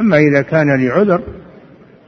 [0.00, 1.20] أما إذا كان لعذر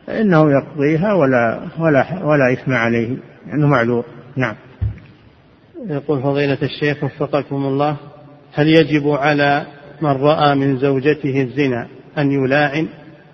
[0.06, 3.16] فإنه يقضيها ولا ولا ولا إثم عليه
[3.46, 4.04] لأنه معذور.
[4.36, 4.54] نعم.
[5.86, 7.96] يقول فضيلة الشيخ وفقكم الله
[8.54, 9.66] هل يجب على
[10.02, 11.88] من رأى من زوجته الزنا
[12.18, 12.88] أن يلاعن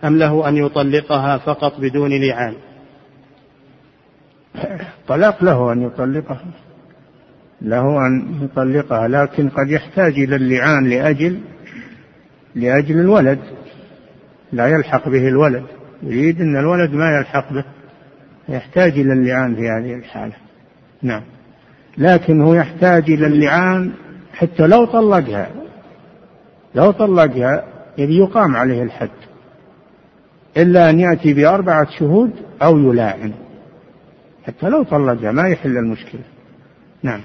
[0.05, 2.55] أم له أن يطلقها فقط بدون لعان؟
[5.09, 6.45] طلاق له أن يطلقها
[7.63, 11.41] له أن يطلقها لكن قد يحتاج إلى اللعان لأجل
[12.55, 13.39] لأجل الولد.
[14.53, 15.65] لا يلحق به الولد.
[16.03, 17.65] يريد أن الولد ما يلحق به.
[18.49, 20.35] يحتاج إلى اللعان في هذه الحالة.
[21.03, 21.23] نعم.
[21.99, 23.93] لكن هو يحتاج إلى اللعان
[24.33, 25.51] حتى لو طلقها.
[26.75, 27.65] لو طلقها
[27.99, 29.11] يبي يقام عليه الحد.
[30.57, 32.31] إلا أن يأتي بأربعة شهود
[32.63, 33.33] أو يلاعن
[34.47, 36.21] حتى لو طلقها ما يحل المشكلة.
[37.03, 37.21] نعم.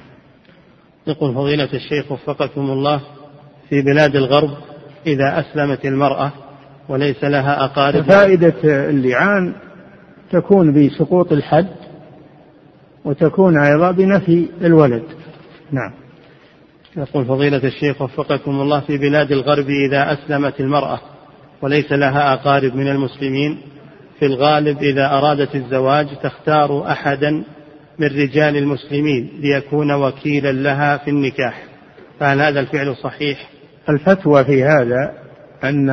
[1.08, 3.02] يقول فضيلة الشيخ وفقكم الله
[3.70, 4.50] في بلاد الغرب
[5.08, 6.32] إذا أسلمت المرأة
[6.90, 8.04] وليس لها أقارب.
[8.04, 8.56] فائدة
[8.90, 9.54] اللعان
[10.32, 11.76] تكون بسقوط الحد
[13.06, 15.04] وتكون أيضا بنفي الولد.
[15.72, 15.92] نعم.
[16.98, 21.00] يقول فضيلة الشيخ وفقكم الله في بلاد الغرب إذا أسلمت المرأة
[21.62, 23.58] وليس لها أقارب من المسلمين
[24.20, 27.44] في الغالب إذا أرادت الزواج تختار أحدا
[28.00, 31.64] من رجال المسلمين ليكون وكيلا لها في النكاح.
[32.20, 33.50] فهل هذا الفعل صحيح؟
[33.90, 35.14] الفتوى في هذا
[35.64, 35.90] أن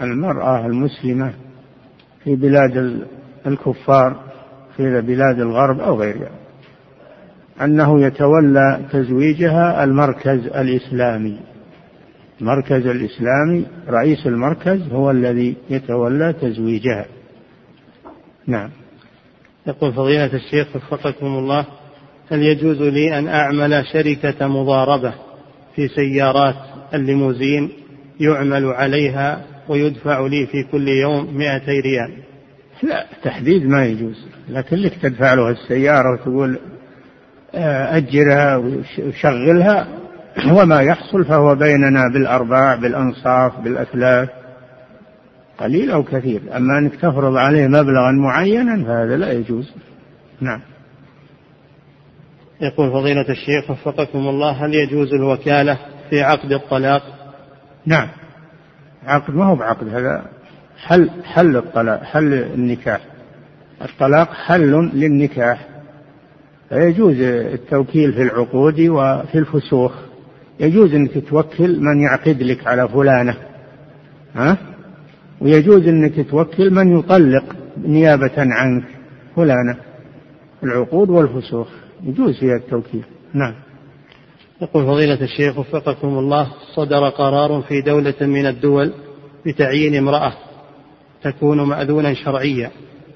[0.00, 1.32] المرأة المسلمة
[2.24, 3.06] في بلاد
[3.46, 4.16] الكفار
[4.76, 6.30] في بلاد الغرب أو غيرها
[7.62, 11.40] أنه يتولى تزويجها المركز الإسلامي.
[12.40, 17.06] المركز الإسلامي رئيس المركز هو الذي يتولى تزويجها.
[18.46, 18.70] نعم.
[19.66, 21.66] يقول فضيلة الشيخ وفقكم الله
[22.30, 25.14] هل يجوز لي أن أعمل شركة مضاربة
[25.76, 26.54] في سيارات
[26.94, 27.70] الليموزين
[28.20, 32.16] يعمل عليها ويدفع لي في كل يوم مائتي ريال؟
[32.82, 36.58] لا تحديد ما يجوز لكن لك تدفع له السيارة وتقول
[37.54, 39.88] آه، أجرها وشغلها
[40.52, 44.28] وما يحصل فهو بيننا بالأرباع بالأنصاف بالأثلاث
[45.60, 46.42] قليل أو كثير.
[46.56, 49.72] أما أنك تفرض عليه مبلغا معينا فهذا لا يجوز.
[50.40, 50.60] نعم.
[52.60, 55.78] يقول فضيلة الشيخ وفقكم الله هل يجوز الوكالة
[56.10, 57.02] في عقد الطلاق؟
[57.86, 58.08] نعم.
[59.06, 60.24] عقد ما هو بعقد هذا
[60.78, 63.00] حل حل الطلاق حل النكاح.
[63.82, 65.66] الطلاق حل للنكاح.
[66.68, 69.92] فيجوز التوكيل في العقود وفي الفسوخ.
[70.60, 73.34] يجوز انك توكل من يعقد لك على فلانة.
[74.34, 74.56] ها؟
[75.40, 77.44] ويجوز إنك توكل من يطلق
[77.84, 78.84] نيابة عنك
[79.36, 79.76] فلانه
[80.64, 81.68] العقود والفسوخ.
[82.04, 83.04] يجوز فيها التوكيل.
[83.34, 83.54] نعم.
[84.62, 88.92] يقول فضيلة الشيخ وفقكم الله صدر قرار في دولة من الدول
[89.46, 90.32] بتعيين امرأة
[91.22, 92.70] تكون مأذونا شرعيا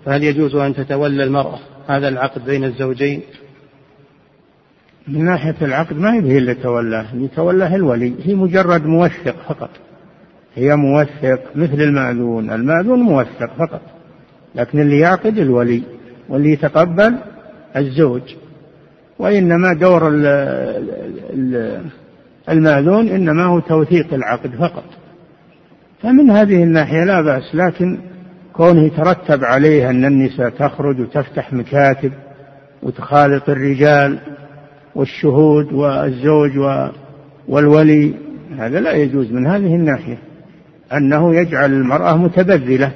[0.05, 3.23] فهل يجوز أن تتولى المرأة؟ هذا العقد بين الزوجين.
[5.09, 7.13] من ناحية العقد ما هي اللي تولاه.
[7.13, 8.15] اللي تولاه الولي.
[8.25, 9.71] هي مجرد موثق فقط.
[10.55, 12.51] هي موثق مثل المأذون.
[12.51, 13.81] المأذون موثق فقط
[14.55, 15.83] لكن اللي يعقد الولي
[16.29, 17.15] واللي يتقبل
[17.77, 18.23] الزوج.
[19.19, 20.09] وإنما دور
[22.49, 24.85] المأذون إنما هو توثيق العقد فقط.
[26.03, 27.99] فمن هذه الناحية لا بأس لكن
[28.53, 32.13] كونه يترتب عليه أن النساء تخرج وتفتح مكاتب
[32.83, 34.19] وتخالط الرجال
[34.95, 36.53] والشهود والزوج
[37.49, 38.15] والولي
[38.59, 40.19] هذا لا يجوز من هذه الناحية.
[40.97, 42.93] أنه يجعل المرأة متبذلة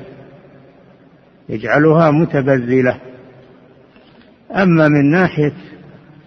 [1.48, 3.00] يجعلها متبذلة.
[4.56, 5.52] أما من ناحية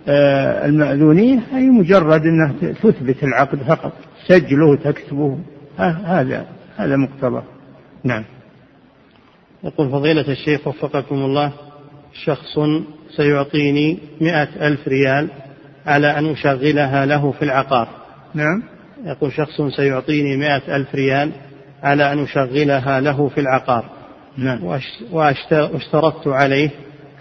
[0.08, 2.54] آه، المأذونية أي مجرد أنها
[2.84, 3.94] تثبت العقد فقط
[4.28, 5.40] سجله تكتبه
[5.78, 6.46] هذا
[6.78, 7.44] هذا مقتضى.
[8.04, 8.24] نعم.
[9.64, 11.52] يقول فضيلة الشيخ وفقكم الله
[12.24, 12.60] شخص
[13.18, 15.30] سيعطيني مئة ألف ريال
[15.86, 17.88] على أن أشغلها له في العقار.
[18.34, 18.64] نعم.
[19.06, 21.32] يقول شخص سيعطيني مئة ألف ريال
[21.84, 23.86] على أن أشغلها له في العقار.
[24.38, 24.80] نعم.
[25.12, 26.70] واشترطت عليه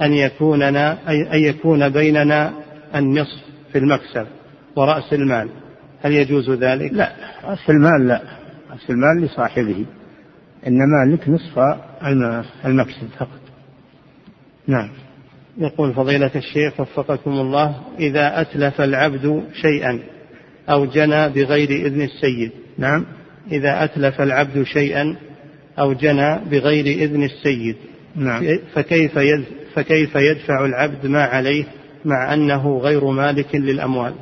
[0.03, 2.53] أن يكوننا أن يكون بيننا
[2.95, 3.43] النصف
[3.73, 4.27] في المكسب
[4.77, 5.49] ورأس المال.
[6.03, 7.13] هل يجوز ذلك؟ لا
[7.45, 8.23] رأس المال لا.
[8.71, 9.85] رأس المال لصاحبه.
[10.67, 11.59] إنما لك نصف
[12.65, 13.41] المكسب فقط.
[14.67, 14.91] نعم.
[15.59, 20.01] يقول فضيلة الشيخ وفقكم الله إذا أتلف العبد شيئا
[20.69, 22.53] أو جنى بغير إذن السيد.
[22.79, 23.07] نعم.
[23.53, 25.17] إذا أتلف العبد شيئا
[25.79, 27.77] أو جنى بغير إذن السيد.
[28.17, 28.59] نعم.
[28.75, 29.19] فكيف
[29.75, 31.65] فكيف يدفع العبد ما عليه
[32.05, 34.13] مع أنه غير مالك للأموال؟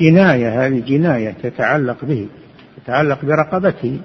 [0.00, 2.26] جناية هذه جناية تتعلق به
[2.76, 4.00] تتعلق برقبته.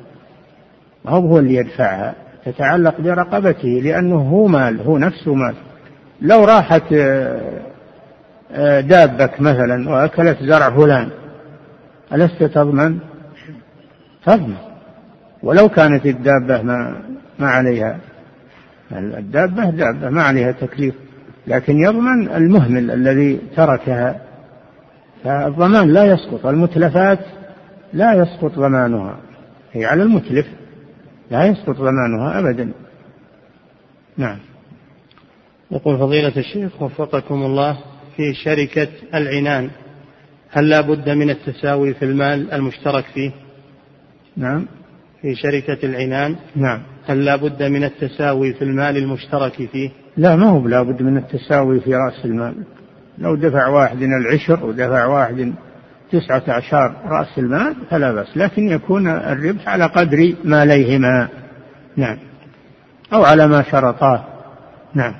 [1.06, 5.56] ما هو هو اللي يدفعها؟ تتعلق برقبته لأنه هو مال هو نفسه مال.
[6.22, 7.62] لو راحت آه،
[8.52, 11.10] آه، دابك مثلا وأكلت زرع فلان
[12.14, 13.00] ألست تضمن؟
[14.26, 14.58] تضمن
[15.44, 17.02] ولو كانت الدابة ما
[17.40, 18.00] ما عليها
[18.92, 20.96] الدابة دابة ما عليها تكليف
[21.48, 24.22] لكن يضمن المهمل الذي تركها.
[25.24, 27.20] فالضمان لا يسقط المتلفات
[27.94, 29.18] لا يسقط ضمانها.
[29.72, 30.48] هي على المتلف
[31.32, 32.72] لا يسقط ضمانها أبدا.
[34.18, 34.38] نعم.
[35.72, 37.78] يقول فضيلة الشيخ وفقكم الله
[38.18, 39.70] في شركة العنان
[40.50, 43.32] هل لا بد من التساوي في المال المشترك فيه؟
[44.38, 44.66] نعم.
[45.22, 46.36] في شركة العنان.
[46.56, 46.82] نعم.
[47.08, 51.18] هل لا بد من التساوي في المال المشترك فيه؟ لا ما هو لا بد من
[51.18, 52.56] التساوي في رأس المال.
[53.18, 55.54] لو دفع واحد العشر ودفع واحد
[56.12, 61.28] تسعة عشر رأس المال فلا بأس لكن يكون الربح على قدر ماليهما.
[61.98, 62.18] نعم.
[63.14, 64.26] أو على ما شرطاه.
[64.94, 65.14] نعم.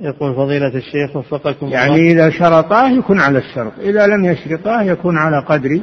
[0.00, 2.12] يقول فضيلة الشيخ وفقكم يعني الله.
[2.12, 5.80] إذا شرطاه يكون على الشرط إذا لم يشرطاه يكون على قدر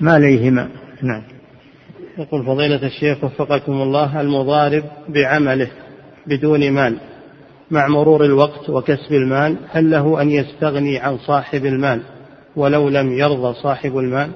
[0.00, 0.68] ماليهما.
[1.02, 1.22] نعم.
[2.18, 5.70] يقول فضيلة الشيخ وفقكم الله المضارب بعمله
[6.26, 6.96] بدون مال
[7.70, 12.02] مع مرور الوقت وكسب المال هل له أن يستغني عن صاحب المال
[12.56, 14.30] ولو لم يرضى صاحب المال؟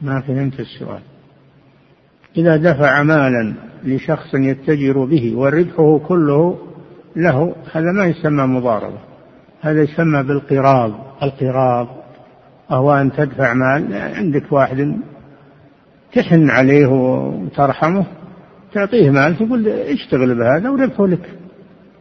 [0.00, 1.00] ما فهمت السؤال.
[2.36, 6.58] إذا دفع مالا لشخص يتجر به وربحه كله
[7.16, 8.98] له هذا ما يسمى مضاربة.
[9.60, 10.92] هذا يسمى بالقراض.
[11.22, 11.88] القراض.
[12.70, 14.98] وهو أن تدفع مال عندك واحد
[16.12, 18.06] تحن عليه وترحمه
[18.72, 21.30] تعطيه مال تقول اشتغل بهذا وربحه لك.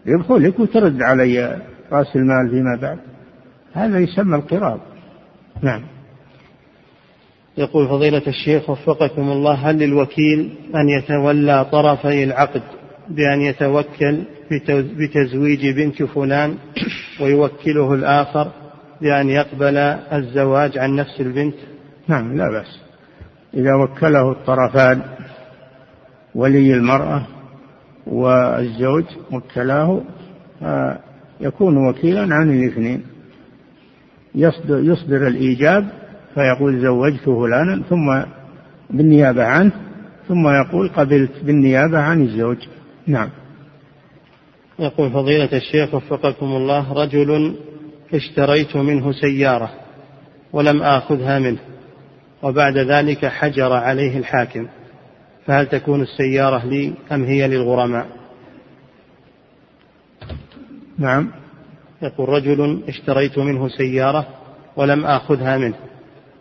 [0.08, 3.00] ربحه لك وترد علي رأس المال فيما بعد.
[3.74, 4.80] هذا يسمى القراض.
[5.62, 5.82] نعم.
[7.58, 12.62] يقول فضيلة الشيخ وفقكم الله هل للوكيل أن يتولى طرفي العقد
[13.10, 14.24] بأن يتوكل
[14.72, 16.56] بتزويج بنت فلان
[17.22, 18.52] ويوكله الآخر
[19.02, 19.78] بأن يقبل
[20.14, 21.56] الزواج عن نفس البنت؟
[22.08, 22.87] نعم لا بأس.
[23.58, 25.02] إذا وكله الطرفان
[26.36, 27.28] ولي المرأة
[28.08, 30.02] والزوج وكلاه
[31.42, 33.04] يكون وكيلا عن الاثنين.
[34.36, 35.88] يصدر, يصدر الإيجاب
[36.34, 38.22] فيقول زوجت فلانا ثم
[38.90, 39.72] بالنيابة عنه
[40.28, 42.58] ثم يقول قبلت بالنيابة عن الزوج.
[43.08, 43.30] نعم.
[44.80, 47.56] يقول فضيلة الشيخ وفقكم الله رجل
[48.14, 49.70] اشتريت منه سيارة
[50.54, 51.60] ولم آخذها منه.
[52.48, 54.68] وبعد ذلك حجر عليه الحاكم.
[55.46, 58.08] فهل تكون السيارة لي أم هي للغرماء؟
[60.98, 61.32] نعم.
[62.02, 64.28] يقول رجل اشتريت منه سيارة
[64.76, 65.76] ولم آخذها منه.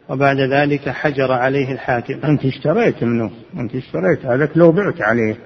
[0.09, 2.14] وبعد ذلك حجر عليه الحاكم.
[2.24, 3.30] أنت اشتريت منه.
[3.59, 4.26] أنت اشتريت.
[4.26, 5.36] هذاك لو بعت عليه.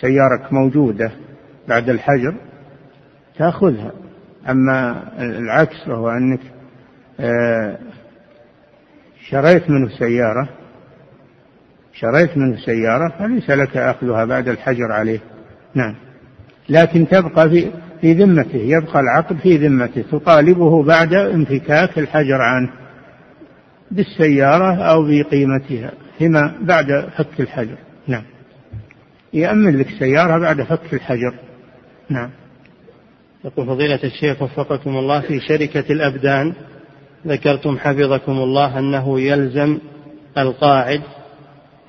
[0.00, 1.12] سيارك موجودة
[1.68, 2.34] بعد الحجر
[3.38, 3.92] تأخذها.
[4.48, 6.40] أما العكس وهو أنك
[7.20, 7.78] آه،
[9.30, 10.48] شريت منه سيارة
[11.92, 15.20] شريت منه سيارة فليس لك أخذها بعد الحجر عليه.
[15.74, 15.94] نعم.
[16.68, 17.70] لكن تبقى في
[18.00, 22.70] في ذمته يبقى العقد في ذمته تطالبه بعد انفكاك الحجر عنه
[23.90, 27.76] بالسيارة أو بقيمتها فيما بعد فك الحجر.
[28.08, 28.22] نعم.
[29.32, 31.34] يأمن لك سيارة بعد فك الحجر.
[32.08, 32.30] نعم.
[33.44, 36.54] يقول فضيلة الشيخ وفقكم الله في شركة الأبدان.
[37.26, 39.78] ذكرتم حفظكم الله أنه يلزم
[40.38, 41.02] القاعد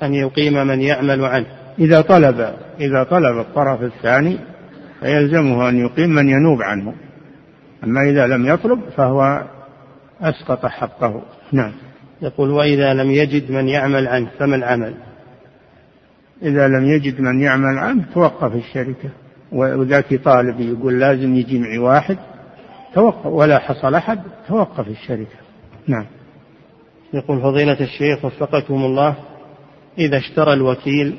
[0.04, 1.46] أن يقيم من يعمل عنه.
[1.80, 4.38] إذا طلب إذا طلب الطرف الثاني
[5.00, 6.94] فيلزمه أن يقيم من ينوب عنه.
[7.84, 9.44] أما إذا لم يطلب فهو
[10.22, 11.22] أسقط حقه.
[11.52, 11.72] نعم.
[12.22, 14.94] يقول وإذا لم يجد من يعمل عنه فما العمل؟
[16.42, 19.10] إذا لم يجد من يعمل عنه توقف الشركة.
[19.52, 22.18] وذاك طالب يقول لازم يجي معي واحد
[22.94, 25.36] توقف ولا حصل أحد توقف الشركة.
[25.88, 26.06] نعم.
[27.14, 29.16] يقول فضيلة الشيخ وفقكم الله
[29.98, 31.18] إذا اشترى الوكيل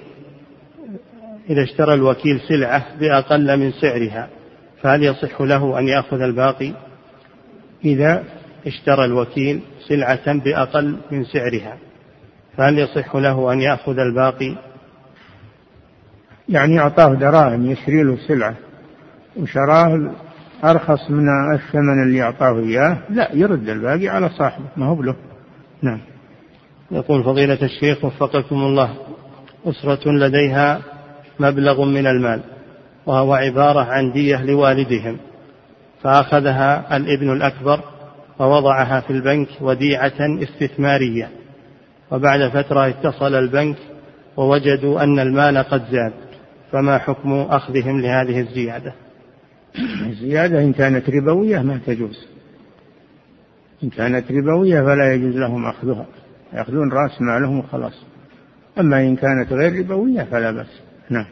[1.50, 4.28] إذا اشترى الوكيل سلعة بأقل من سعرها
[4.82, 6.72] فهل يصح له أن يأخذ الباقي؟
[7.84, 8.24] إذا
[8.66, 11.78] اشترى الوكيل سلعة بأقل من سعرها
[12.56, 14.56] فهل يصح له أن يأخذ الباقي؟
[16.48, 18.54] يعني أعطاه دراهم يشتري له سلعة
[19.36, 20.10] وشراه
[20.64, 25.16] أرخص من الثمن اللي أعطاه إياه؟ لا يرد الباقي على صاحبه ما هو له
[25.82, 26.00] نعم.
[26.90, 28.96] يقول فضيلة الشيخ وفقكم الله
[29.66, 30.80] أسرة لديها
[31.40, 32.40] مبلغ من المال
[33.06, 35.16] وهو عبارة عن دية لوالدهم
[36.02, 37.80] فأخذها الابن الأكبر
[38.38, 41.30] ووضعها في البنك وديعة استثمارية
[42.10, 43.76] وبعد فترة اتصل البنك
[44.36, 46.12] ووجدوا أن المال قد زاد
[46.72, 48.92] فما حكم أخذهم لهذه الزيادة؟
[49.78, 52.26] الزيادة إن كانت ربوية ما تجوز.
[53.84, 56.06] إن كانت ربوية فلا يجوز لهم أخذها.
[56.52, 58.04] يأخذون رأس مالهم وخلاص.
[58.80, 60.80] أما إن كانت غير ربوية فلا بأس.
[61.10, 61.26] نعم.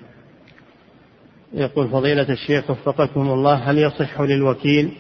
[1.53, 4.91] يقول فضيلة الشيخ وفقكم الله هل يصح للوكيل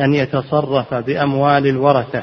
[0.00, 2.22] أن يتصرف بأموال الورثة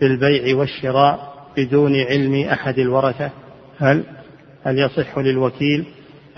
[0.00, 3.30] بالبيع والشراء بدون علم أحد الورثة؟
[3.78, 4.04] هل؟
[4.64, 5.84] هل يصح للوكيل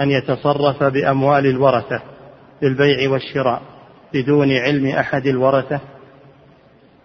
[0.00, 2.02] أن يتصرف بأموال الورثة
[2.62, 3.62] بالبيع والشراء
[4.14, 5.80] بدون علم أحد الورثة؟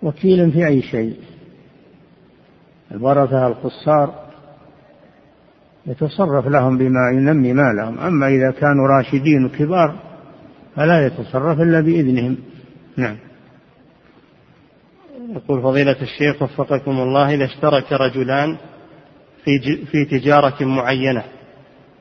[0.01, 1.15] وكيل في أي شيء.
[2.91, 4.25] الورثة القصار
[5.87, 7.99] يتصرف لهم بما ينمي مالهم.
[7.99, 9.95] أما إذا كانوا راشدين كبار
[10.75, 12.37] فلا يتصرف إلا بإذنهم.
[12.97, 13.17] نعم.
[15.29, 18.57] يقول فضيلة الشيخ وفقكم الله إذا اشترك رجلان
[19.43, 21.23] في في تجارة معينة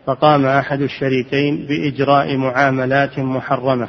[0.07, 3.89] فقام أحد الشريكين بإجراء معاملات محرمة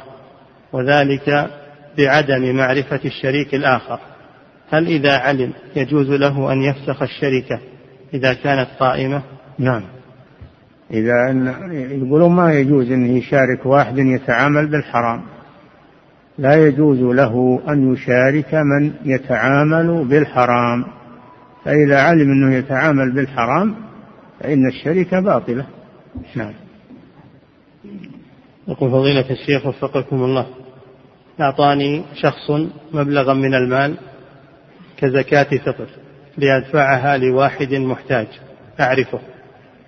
[0.72, 1.50] وذلك
[1.98, 3.98] بعدم معرفة الشريك الآخر.
[4.70, 7.60] هل إذا علم يجوز له أن يفسخ الشركة
[8.14, 9.22] إذا كانت قائمة؟
[9.58, 9.82] نعم.
[10.90, 15.22] إذا أن يقولون ما يجوز أن يشارك واحد يتعامل بالحرام.
[16.38, 20.84] لا يجوز له أن يشارك من يتعامل بالحرام.
[21.64, 23.74] فإذا علم أنه يتعامل بالحرام
[24.40, 25.66] فإن الشركة باطلة.
[26.36, 26.52] نعم.
[28.68, 30.46] يقول فضيلة الشيخ وفقكم الله.
[31.40, 32.50] أعطاني شخص
[32.92, 33.96] مبلغا من المال
[34.96, 35.88] كزكاة فطر
[36.38, 38.26] لأدفعها لواحد محتاج
[38.80, 39.20] أعرفه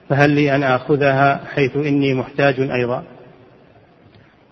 [0.09, 3.05] فهل لي أن آخذها حيث إني محتاج أيضا؟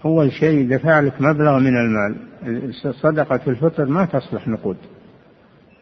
[0.05, 2.17] أول شيء دفع لك مبلغ من المال.
[3.03, 4.77] صدقة الفطر ما تصلح نقود.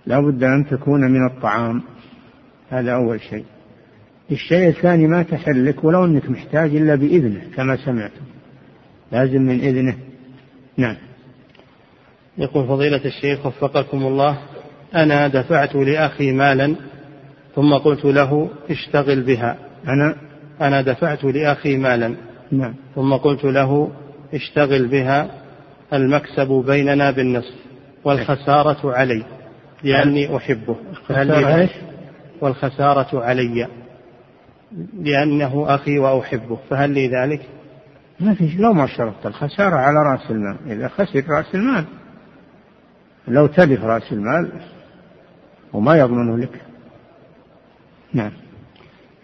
[0.07, 1.83] لا بد أن تكون من الطعام.
[2.71, 3.45] هذا أول شيء.
[4.33, 8.25] الشيء الثاني ما تحل لك ولو أنك محتاج إلا بإذنه كما سمعتم.
[9.13, 9.97] لازم من إذنه.
[10.77, 10.97] نعم.
[12.39, 14.39] يقول فضيلة الشيخ وفقكم الله
[14.95, 16.75] أنا دفعت لأخي مالا
[17.55, 19.59] ثم قلت له اشتغل بها.
[19.89, 20.17] أنا؟
[20.61, 22.15] أنا دفعت لأخي مالا
[22.53, 22.75] نعم.
[22.95, 23.91] ثم قلت له
[24.35, 25.31] اشتغل بها
[25.93, 27.55] المكسب بيننا بالنصف
[28.05, 29.25] والخسارة علي
[29.83, 30.77] لأني أحبه.
[32.41, 33.69] والخسارة علي.
[35.01, 37.41] لأنه أخي وأحبه فهل لي ذلك؟
[38.21, 40.57] ما في لو ما شرطت الخسارة على رأس المال.
[40.67, 41.85] إذا خسر رأس المال
[43.29, 44.53] لو تلف رأس المال
[45.73, 46.61] وما يضمنه لك.
[48.13, 48.33] نعم.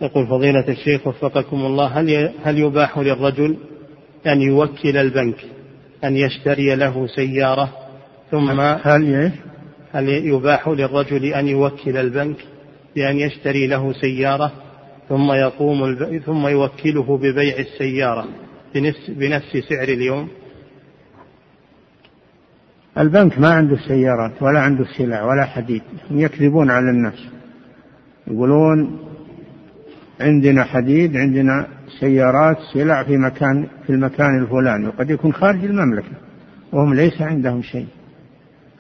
[0.01, 3.57] يقول فضيلة الشيخ وفقكم الله هل هل يباح للرجل
[4.27, 5.37] أن يوكل البنك
[6.05, 7.73] أن يشتري له سيارة
[8.31, 9.33] ثم هل
[9.93, 12.37] هل يباح للرجل أن يوكل البنك
[12.97, 14.53] بأن يشتري له سيارة؟
[15.11, 16.23] ثم يقوم الب...
[16.27, 18.29] ثم يوكله ببيع السيارة
[18.75, 20.29] بنفس بنفس سعر اليوم؟
[22.99, 27.29] البنك ما عنده سيارات ولا عنده سلع ولا حديد يكذبون على الناس.
[28.27, 28.99] يقولون
[30.21, 31.67] عندنا حديد عندنا
[32.01, 36.13] سيارات سلع في مكان في المكان الفلاني وقد يكون خارج المملكة
[36.73, 37.87] وهم ليس عندهم شيء.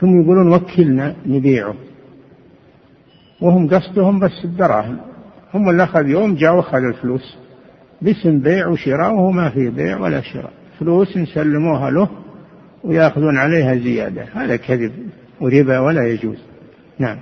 [0.00, 1.74] ثم يقولون وكلنا نبيعه.
[3.40, 5.09] وهم قصدهم بس الدراهم.
[5.54, 7.36] هم اللي أخذ يوم جاء وأخذ الفلوس.
[8.02, 10.52] باسم بيع وشراء وهو ما في بيع ولا شراء.
[10.78, 12.08] فلوس نسلموها له
[12.84, 14.24] ويأخذون عليها زيادة.
[14.34, 14.92] هذا كذب
[15.40, 16.38] وربا ولا يجوز.
[16.98, 17.16] نعم.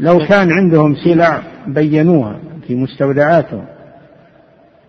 [0.00, 3.64] لو كان عندهم سلع بينوها في مستودعاتهم.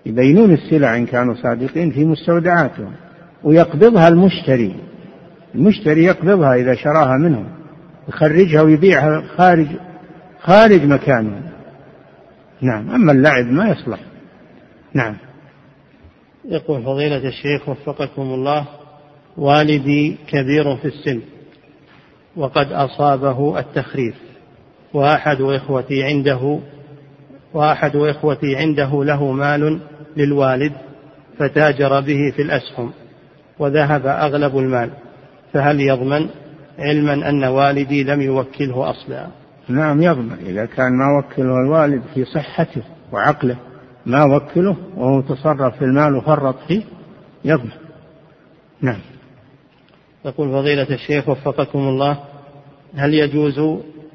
[0.05, 2.91] يبينون السلع إن كانوا صادقين في مستودعاتهم.
[3.43, 4.76] ويقبضها المشتري.
[5.55, 7.45] المشتري يقبضها إذا شراها منهم.
[8.09, 9.67] يخرجها ويبيعها خارج
[10.39, 11.53] خارج مكانه
[12.62, 13.99] نعم أما اللعب ما يصلح.
[14.93, 15.18] نعم.
[16.45, 18.66] يقول فضيلة الشيخ وفقكم الله
[19.38, 21.22] والدي كبير في السن
[22.36, 24.16] وقد أصابه التخريف
[24.93, 26.60] وأحد إخوتي عنده
[27.54, 29.80] وأحد إخوتي عنده له مال
[30.18, 30.74] للوالد
[31.38, 32.91] فتاجر به في الأسهم
[33.60, 34.89] وذهب أغلب المال
[35.54, 36.30] فهل يضمن
[36.80, 39.28] علما أن والدي لم يوكله أصلا؟
[39.68, 43.57] نعم يضمن إذا كان ما وكله الوالد في صحته وعقله
[44.05, 46.84] ما وكله وهو تصرف في المال وفرط فيه
[47.45, 47.72] يضمن
[48.82, 48.99] نعم.
[50.26, 52.20] يقول فضيلة الشيخ وفقكم الله
[52.95, 53.59] هل يجوز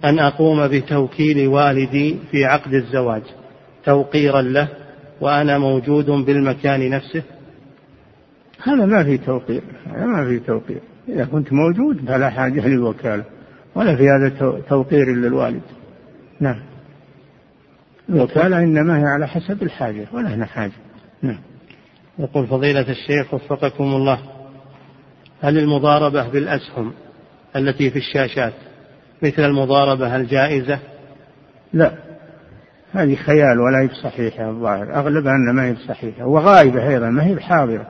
[0.04, 3.22] أن أقوم بتوكيل والدي في عقد الزواج
[3.84, 4.68] توقيرا له
[5.20, 7.22] وأنا موجود بالمكان نفسه؟
[8.62, 10.80] هذا ما في توقير هذا ما في توقير.
[11.08, 13.24] إذا كنت موجود فلا حاجة للوكالة.
[13.74, 15.62] ولا في هذا توقير للوالد.
[16.40, 16.62] نعم.
[18.08, 20.72] الوكالة إنما هي على حسب الحاجة ولا هنا حاجة.
[21.22, 21.40] نعم.
[22.18, 24.18] يقول فضيلة الشيخ وفقكم الله
[25.42, 26.92] هل المضاربة بالأسهم
[27.56, 28.52] التي في الشاشات
[29.22, 30.78] مثل المضاربة الجائزة؟
[31.72, 31.92] لا.
[32.92, 34.94] هذه خيال ولا هي بصحيحة الظاهر.
[34.94, 37.86] أغلبها أنها ما هي بصحيحة وغائبة أيضا ما هي بحاضرة.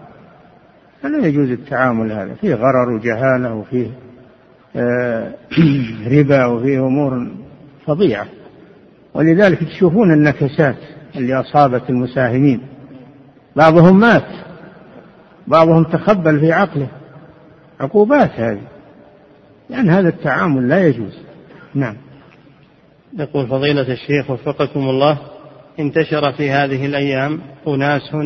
[1.03, 2.35] فلا يجوز التعامل هذا.
[2.35, 3.91] فيه غرر وجهالة وفيه
[6.19, 7.29] ربا وفيه أمور
[7.87, 8.27] فظيعة.
[9.15, 10.77] ولذلك تشوفون النكسات
[11.17, 12.61] اللي أصابت المساهمين.
[13.57, 14.27] بعضهم مات
[15.47, 16.89] بعضهم تخبل في عقله.
[17.81, 18.63] عقوبات هذه.
[19.71, 21.19] لأن هذا التعامل لا يجوز.
[21.75, 21.97] نعم.
[23.19, 25.19] يقول فضيلة الشيخ وفقكم الله
[25.81, 28.17] انتشر في هذه الأيام أناس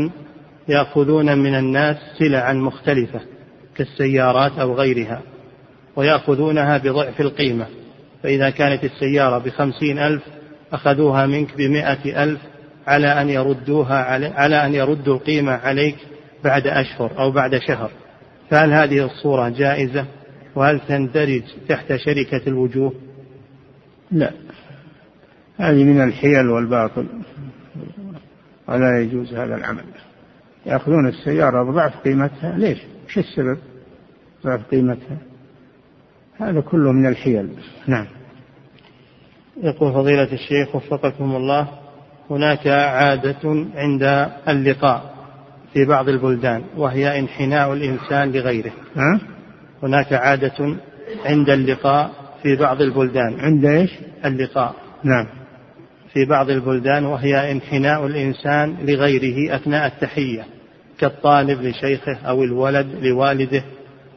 [0.69, 3.21] يأخذون من الناس سلعا مختلفة
[3.77, 5.21] كالسيارات أو غيرها.
[5.97, 7.67] ويأخذونها بضعف القيمة.
[8.23, 10.23] فإذا كانت السيارة بخمسين ألف
[10.73, 12.41] أخذوها منك بمائة ألف
[12.87, 15.97] على أن يردوها على, على أن يردوا القيمة عليك
[16.45, 17.91] بعد أشهر أو بعد شهر.
[18.51, 20.07] فهل هذه الصورة جائزة؟
[20.55, 22.93] وهل تندرج تحت شركة الوجوه؟
[24.11, 24.31] لا.
[25.57, 27.07] هذه من الحيل والباطل.
[28.69, 29.85] ولا يجوز هذا العمل.
[30.67, 32.59] يأخذون السيارة بضعف قيمتها.
[32.59, 33.59] ليش؟ وش السبب؟
[34.45, 35.32] ضعف قيمتها.
[36.41, 37.49] هذا كله من الحيل.
[37.87, 38.07] نعم.
[39.63, 41.69] يقول فضيلة الشيخ وفقكم الله
[42.31, 45.15] هناك عادة عند اللقاء
[45.73, 48.73] في بعض البلدان وهي انحناء الإنسان لغيره.
[48.97, 49.21] ها؟
[49.83, 50.77] هناك عادة
[51.25, 52.11] عند اللقاء
[52.43, 53.41] في بعض البلدان.
[53.41, 53.91] عند إيش؟
[54.25, 54.75] اللقاء.
[55.05, 55.27] نعم.
[56.13, 60.45] في بعض البلدان وهي انحناء الإنسان لغيره أثناء التحية
[60.99, 63.65] كالطالب لشيخه أو الولد لوالده.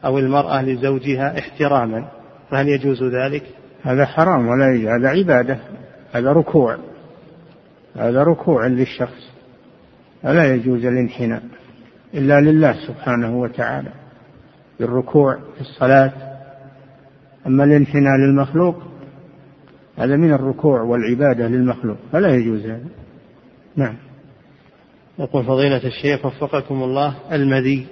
[0.06, 2.08] أو المرأة لزوجها احتراما
[2.50, 3.42] فهل يجوز ذلك؟
[3.82, 5.58] هذا حرام ولا يجوز هذا عبادة
[6.12, 6.76] هذا ركوع
[7.96, 9.30] هذا ركوع للشخص
[10.22, 11.42] فلا يجوز الانحناء
[12.14, 13.90] إلا لله سبحانه وتعالى
[14.80, 16.12] بالركوع في الصلاة.
[17.46, 18.82] أما الانحناء للمخلوق
[19.98, 22.88] هذا من الركوع والعبادة للمخلوق فلا يجوز هذا.
[23.76, 23.96] نعم.
[25.18, 27.86] يقول فضيلة الشيخ وفقكم الله المذي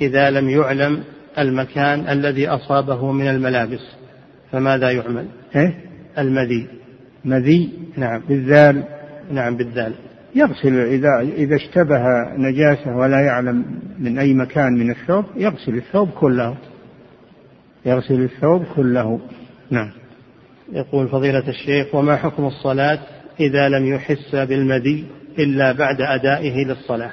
[0.00, 1.04] إذا لم يعلم
[1.38, 3.80] المكان الذي أصابه من الملابس
[4.52, 5.26] فماذا يعمل؟
[5.56, 5.74] إيه؟
[6.18, 6.66] المذي.
[7.24, 8.22] مذي؟ نعم.
[8.28, 8.84] بالذال؟
[9.32, 9.92] نعم بالذال.
[10.34, 12.02] يغسل إذا إذا اشتبه
[12.36, 13.64] نجاسة ولا يعلم
[13.98, 16.56] من أي مكان من الثوب يغسل الثوب كله.
[17.86, 19.20] يغسل الثوب كله.
[19.70, 19.90] نعم.
[20.72, 22.98] يقول فضيلة الشيخ وما حكم الصلاة
[23.40, 25.04] إذا لم يحس بالمدي
[25.38, 27.12] إلا بعد أدائه للصلاة؟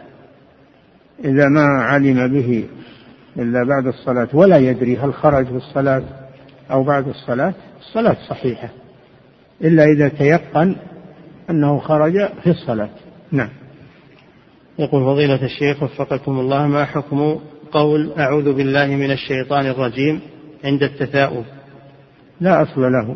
[1.26, 2.66] إذا ما علم به
[3.38, 6.04] إلا بعد الصلاة ولا يدري هل خرج في الصلاة
[6.72, 7.54] أو بعد الصلاة.
[7.80, 8.70] الصلاة صحيحة
[9.62, 10.76] إلا إذا تيقن
[11.50, 12.90] أنه خرج في الصلاة.
[13.32, 13.50] نعم.
[14.80, 17.40] يقول فضيلة الشيخ وفقكم الله ما حكم
[17.72, 20.20] قول أعوذ بالله من الشيطان الرجيم
[20.64, 21.46] عند التثاؤب؟
[22.42, 23.16] لا أصل له.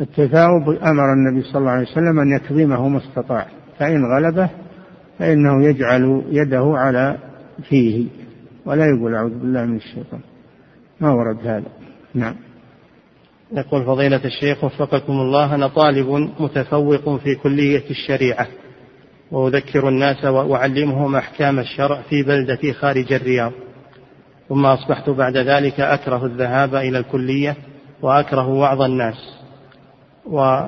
[0.00, 3.46] التثاؤب أمر النبي صلى الله عليه وسلم أن يكظمه ما استطاع
[3.78, 4.48] فإن غلبه
[5.18, 7.18] فإنه يجعل يده على
[7.68, 8.21] فيه.
[8.66, 10.20] ولا يقول أعوذ بالله من الشيطان.
[11.00, 11.68] ما ورد هذا.
[12.14, 12.34] نعم.
[13.52, 18.46] يقول فضيلة الشيخ وفقكم الله أنا طالب متفوق في كلية الشريعة
[19.30, 23.52] وأذكر الناس وأعلمهم أحكام الشرع في بلدتي خارج الرياض
[24.48, 27.56] ثم أصبحت بعد ذلك أكره الذهاب إلى الكلية
[28.02, 29.42] وأكره وعظ الناس.
[30.26, 30.60] و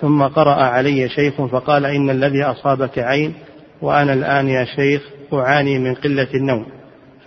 [0.00, 3.34] ثم قرأ علي شيخ فقال إن الذي أصابك عين
[3.82, 5.02] وأنا الآن يا شيخ
[5.32, 6.66] أعاني من قلة النوم.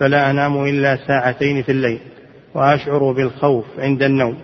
[0.02, 2.00] فلا أنام إلا ساعتين في الليل
[2.54, 4.36] وأشعر بالخوف عند النوم.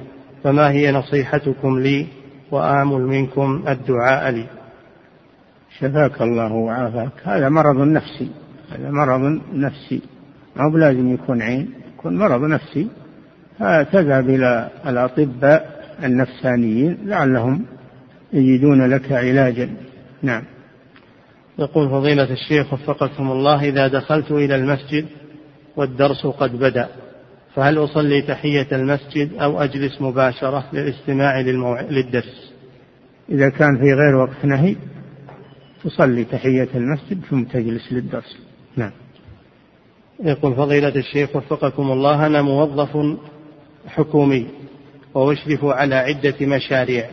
[0.44, 2.06] فما هي نصيحتكم لي
[2.51, 4.47] وآمل منكم الدعاء لي؟
[5.78, 7.12] شفاك الله وعافاك.
[7.24, 8.30] هذا مرض نفسي.
[8.72, 10.01] هذا مرض نفسي.
[10.56, 12.89] ما هو لازم يكون عين؟ يكون مرض نفسي.
[13.93, 17.64] تذهب إلى الأطباء النفسانيين لعلهم
[18.32, 19.70] يجدون لك علاجا.
[20.22, 20.43] نعم.
[21.59, 25.06] يقول فضيلة الشيخ وفقكم الله إذا دخلت إلى المسجد
[25.78, 26.88] والدرس قد بدأ.
[27.55, 31.80] فهل أصلي تحية المسجد أو أجلس مباشرة للاستماع للموع...
[31.80, 32.52] للدرس؟
[33.30, 34.76] إذا كان في غير وقت نهي
[35.84, 38.38] تصلي تحية المسجد ثم تجلس للدرس.
[38.76, 38.90] نعم.
[40.24, 43.16] يقول فضيلة الشيخ وفقكم الله أنا موظف
[43.86, 44.46] حكومي
[45.14, 47.10] وأشرف على عدة مشاريع.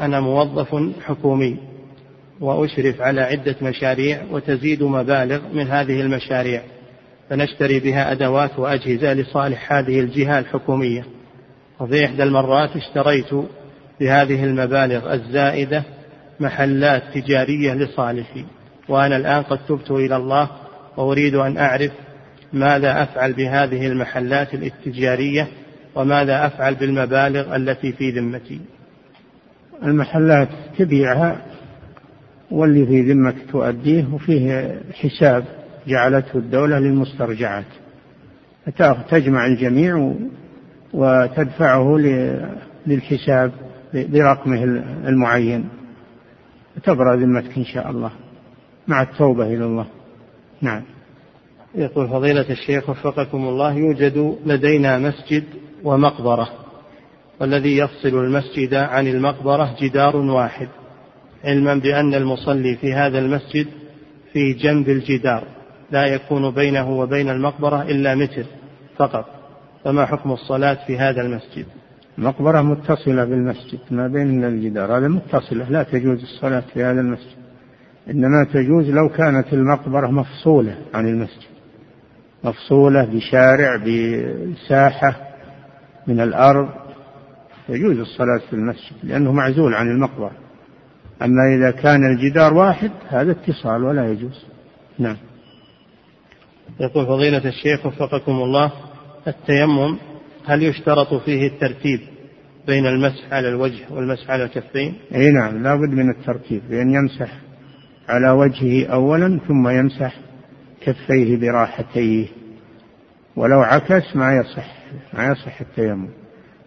[0.00, 1.56] أنا موظف حكومي
[2.40, 6.62] وأشرف على عدة مشاريع وتزيد مبالغ من هذه المشاريع.
[7.34, 11.04] فنشتري بها أدوات وأجهزة لصالح هذه الجهة الحكومية.
[11.80, 13.34] وفي إحدى المرات اشتريت
[14.00, 15.82] بهذه المبالغ الزائدة
[16.40, 18.44] محلات تجارية لصالحي
[18.88, 20.50] وأنا الآن قد تبت إلى الله
[20.96, 21.92] وأريد أن أعرف
[22.52, 25.48] ماذا أفعل بهذه المحلات التجارية
[25.94, 28.60] وماذا أفعل بالمبالغ التي في ذمتي.
[29.82, 30.48] المحلات
[30.78, 31.42] تبيعها
[32.50, 37.64] واللي في ذمك تؤديه وفيه حساب جعلته الدولة للمسترجعات.
[39.10, 40.14] تجمع الجميع
[40.92, 41.96] وتدفعه
[42.86, 43.52] للحساب
[43.94, 44.64] برقمه
[45.06, 45.68] المعين.
[46.82, 48.10] تبرأ ذمتك إن شاء الله.
[48.88, 49.86] مع التوبة إلى الله.
[50.62, 50.82] نعم.
[51.74, 55.44] يقول فضيلة الشيخ وفقكم الله يوجد لدينا مسجد
[55.84, 56.48] ومقبرة
[57.40, 60.68] والذي يفصل المسجد عن المقبرة جدار واحد
[61.44, 63.66] علما بأن المصلي في هذا المسجد
[64.32, 65.44] في جنب الجدار.
[65.90, 68.44] لا يكون بينه وبين المقبرة إلا متر
[68.96, 69.26] فقط.
[69.84, 71.66] فما حكم الصلاة في هذا المسجد؟
[72.18, 74.98] مقبرة متصلة بالمسجد ما بين الجدار.
[74.98, 77.36] هذا متصلة لا تجوز الصلاة في هذا المسجد.
[78.10, 81.54] إنما تجوز لو كانت المقبرة مفصولة عن المسجد.
[82.44, 85.16] مفصولة بشارع بساحة
[86.06, 86.68] من الأرض.
[87.68, 90.32] يجوز الصلاة في المسجد لأنه معزول عن المقبرة.
[91.22, 94.44] أما إذا كان الجدار واحد هذا اتصال ولا يجوز.
[94.98, 95.16] نعم.
[96.80, 98.72] يقول فضيلة الشيخ وفقكم الله
[99.28, 99.96] التيمم
[100.46, 102.00] هل يشترط فيه الترتيب
[102.66, 107.32] بين المسح على الوجه والمسح على الكفين؟ إي نعم لابد من الترتيب بأن يمسح
[108.08, 110.16] على وجهه أولا ثم يمسح
[110.80, 112.26] كفيه براحتيه
[113.36, 114.72] ولو عكس ما يصح
[115.14, 116.08] ما يصح التيمم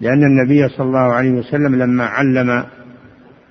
[0.02, 2.66] لأن النبي صلى الله عليه وسلم لما علم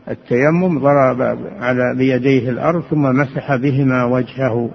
[0.09, 4.71] التيمم ضرب على بيديه الأرض ثم مسح بهما وجهه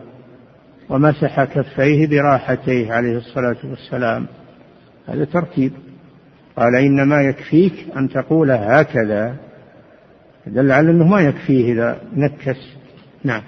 [0.92, 4.28] ومسح كفيه براحتيه عليه الصلاة والسلام.
[5.08, 5.74] هذا ترتيب.
[6.58, 9.36] قال إنما يكفيك أن تقول هكذا.
[10.48, 12.58] دل على أنه ما يكفيه إذا نكس.
[13.24, 13.42] نعم.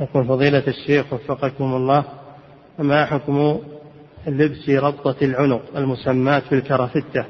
[0.00, 2.04] يقول فضيلة الشيخ وفقكم الله
[2.78, 3.58] ما حكم
[4.26, 7.24] لبس ربطة العنق المسماة في الكرافتة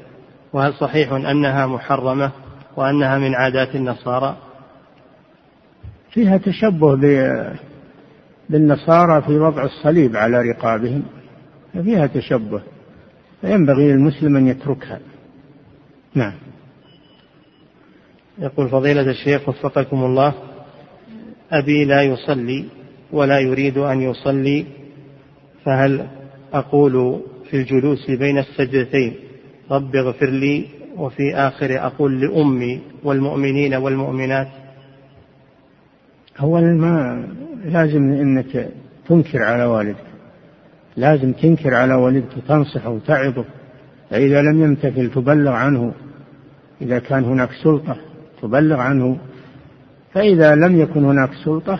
[0.53, 2.31] وهل صحيح أنها محرمة
[2.75, 4.37] وأنها من عادات النصارى؟
[6.11, 6.95] فيها تشبه
[8.49, 11.03] بالنصارى في وضع الصليب على رقابهم
[11.83, 12.61] فيها تشبه
[13.41, 14.99] فينبغي للمسلم أن يتركها.
[16.15, 16.33] نعم.
[18.39, 20.33] يقول فضيلة الشيخ وفقكم الله
[21.51, 22.65] أبي لا يصلي
[23.11, 24.65] ولا يريد أن يصلي
[25.65, 26.07] فهل
[26.53, 29.15] أقول في الجلوس بين السجدتين
[29.71, 30.65] رب اغفر لي
[30.97, 34.47] وفي آخر أقول لأمي والمؤمنين والمؤمنات؟
[36.41, 37.27] أولا ما
[37.65, 38.69] لازم أنك
[39.09, 39.95] تنكر على والدك.
[40.97, 43.45] لازم تنكر على والدك وتنصحه وتعظه
[44.09, 45.93] فإذا لم يمتثل تبلغ عنه.
[46.81, 47.97] إذا كان هناك سلطة
[48.41, 49.17] تبلغ عنه.
[50.13, 51.79] فإذا لم يكن هناك سلطة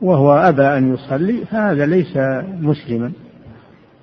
[0.00, 2.16] وهو أبى أن يصلي فهذا ليس
[2.60, 3.12] مسلما.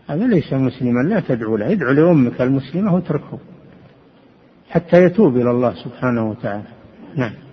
[0.10, 1.72] هذا ليس مسلما لا تدعو له.
[1.72, 3.40] ادعو لأمك المسلمة واتركه
[4.70, 6.64] حتى يتوب إلى الله سبحانه وتعالى.
[7.16, 7.49] نعم.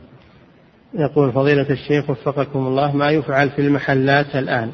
[0.96, 4.70] يقول فضيلة الشيخ وفقكم الله ما يفعل في المحلات الآن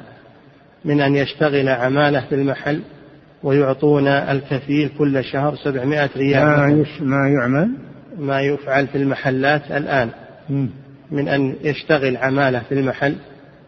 [0.85, 2.81] من أن يشتغل عمالة في المحل
[3.43, 7.71] ويعطون الكفيل كل شهر سبعمائة ريال ما, ما يعمل؟
[8.19, 10.09] ما يفعل في المحلات الآن
[11.11, 13.17] من أن يشتغل عمالة في المحل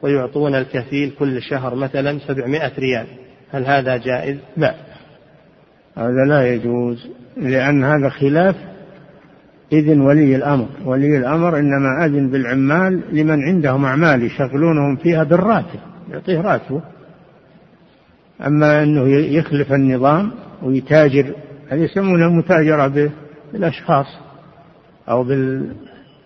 [0.03, 3.07] ويعطون الكفيل كل شهر مثلا سبعمائة ريال.
[3.51, 4.75] هل هذا جائز؟ لا.
[5.97, 8.57] هذا لا يجوز لأن هذا خلاف
[9.79, 10.67] إذن ولي الأمر.
[10.85, 15.81] ولي الأمر إنما أذن بالعمال لمن عندهم أعمال يشغلونهم فيها بالراتب
[16.11, 16.83] يعطيه راتبه.
[18.47, 20.31] أما أنه يخلف النظام
[20.63, 21.35] ويتاجر
[21.69, 23.13] هذه يسمونها المتاجرة
[23.53, 24.07] بالأشخاص
[25.09, 25.25] أو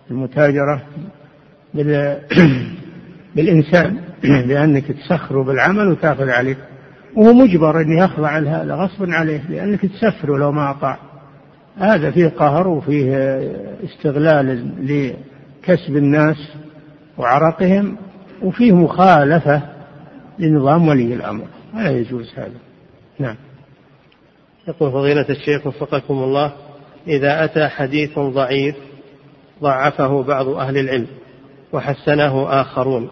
[0.09, 0.81] بالمتاجرة
[3.35, 6.57] بالإنسان لأنك تسخره بالعمل وتأخذ عليه.
[7.15, 11.08] وهو مجبر أن يخضع لهذا غصبا عليه لأنك تسفره لو ما أطاع.
[11.79, 13.15] هذا فيه قهر وفيه
[13.83, 16.37] استغلال لكسب الناس
[17.17, 17.97] وعرقهم
[18.41, 19.61] وفيه مخالفة
[20.39, 21.45] لنظام ولي الأمر.
[21.73, 22.59] لا يجوز هذا.
[23.19, 23.35] نعم.
[24.67, 26.53] يقول فضيلة الشيخ وفقكم الله
[27.07, 28.75] إذا أتى حديث ضعيف
[29.61, 31.07] ضعفه بعض أهل العلم
[31.73, 33.09] وحسنه آخرون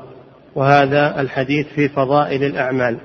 [0.55, 2.97] وهذا الحديث في فضائل الأعمال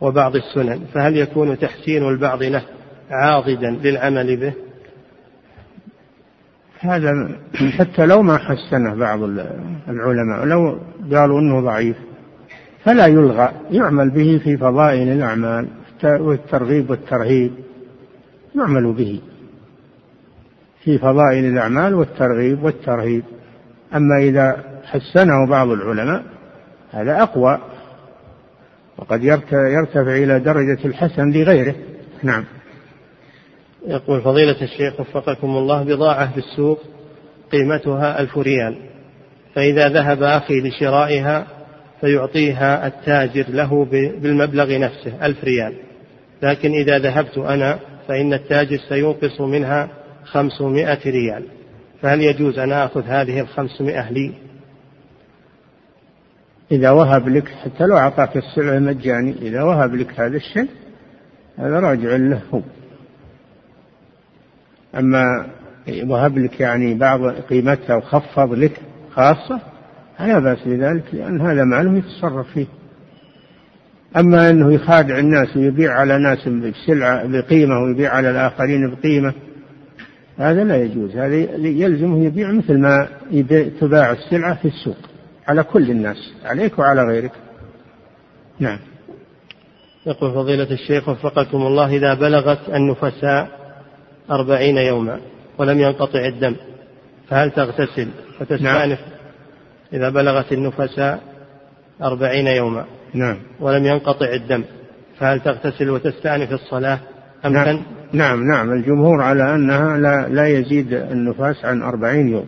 [0.00, 2.62] وبعض السنن فهل يكون تحسين البعض له؟
[3.12, 4.52] عاضدا للعمل به؟
[6.80, 7.28] هذا
[7.78, 9.22] حتى لو ما حسنه بعض
[9.88, 10.78] العلماء لو
[11.12, 11.96] قالوا إنه ضعيف
[12.84, 15.68] فلا يلغى يعمل به في فضائل الأعمال
[16.04, 17.52] والترغيب والترهيب
[18.54, 19.20] يعمل به
[20.84, 23.24] في فضائل الأعمال والترغيب والترهيب.
[23.94, 26.22] أما إذا حسنه بعض العلماء
[26.90, 27.58] هذا أقوى
[28.98, 31.74] وقد يرتفع إلى درجة الحسن لغيره.
[32.22, 32.44] نعم.
[33.86, 36.80] يقول فضيلة الشيخ وفقكم الله بضاعة في السوق
[37.52, 38.76] قيمتها ألف ريال
[39.54, 41.46] فإذا ذهب أخي لشرائها
[42.00, 43.84] فيعطيها التاجر له
[44.22, 45.74] بالمبلغ نفسه ألف ريال
[46.42, 47.78] لكن إذا ذهبت أنا
[48.08, 49.88] فإن التاجر سينقص منها
[50.24, 51.44] خمسمائة ريال
[52.02, 54.32] فهل يجوز أن آخذ هذه الخمسمائة لي؟
[56.72, 60.68] إذا وهب لك حتى لو أعطاك السلعة مجاني إذا وهب لك هذا الشيء
[61.58, 62.60] هذا راجع له هو.
[64.98, 65.46] أما
[66.04, 68.80] وهب لك يعني بعض قيمتها وخفض لك
[69.14, 69.60] خاصة
[70.18, 72.66] فلا بأس بذلك لأن هذا ماله يتصرف فيه.
[74.16, 79.32] أما أنه يخادع الناس ويبيع على ناس بسلعة بقيمة ويبيع على الآخرين بقيمة
[80.38, 81.16] هذا لا يجوز.
[81.16, 83.08] هذا يلزمه يبيع مثل ما
[83.80, 84.96] تباع السلعة في السوق
[85.48, 87.32] على كل الناس عليك وعلى غيرك.
[88.60, 88.78] نعم.
[90.06, 93.61] يقول فضيلة الشيخ وفقكم الله إذا بلغت النفساء
[94.32, 95.20] أربعين يوما
[95.58, 96.56] ولم ينقطع الدم
[97.28, 99.12] فهل تغتسل؟ فتستأنف نعم.
[99.92, 101.20] إذا بلغت النفساء
[102.02, 102.84] أربعين يوما
[103.14, 103.36] نعم.
[103.60, 104.64] ولم ينقطع الدم
[105.18, 106.98] فهل تغتسل وتستأنف الصلاة
[107.44, 107.82] أم نعم.
[108.12, 108.72] نعم نعم.
[108.72, 112.46] الجمهور على أنها لا, لا يزيد النفاس عن أربعين يوم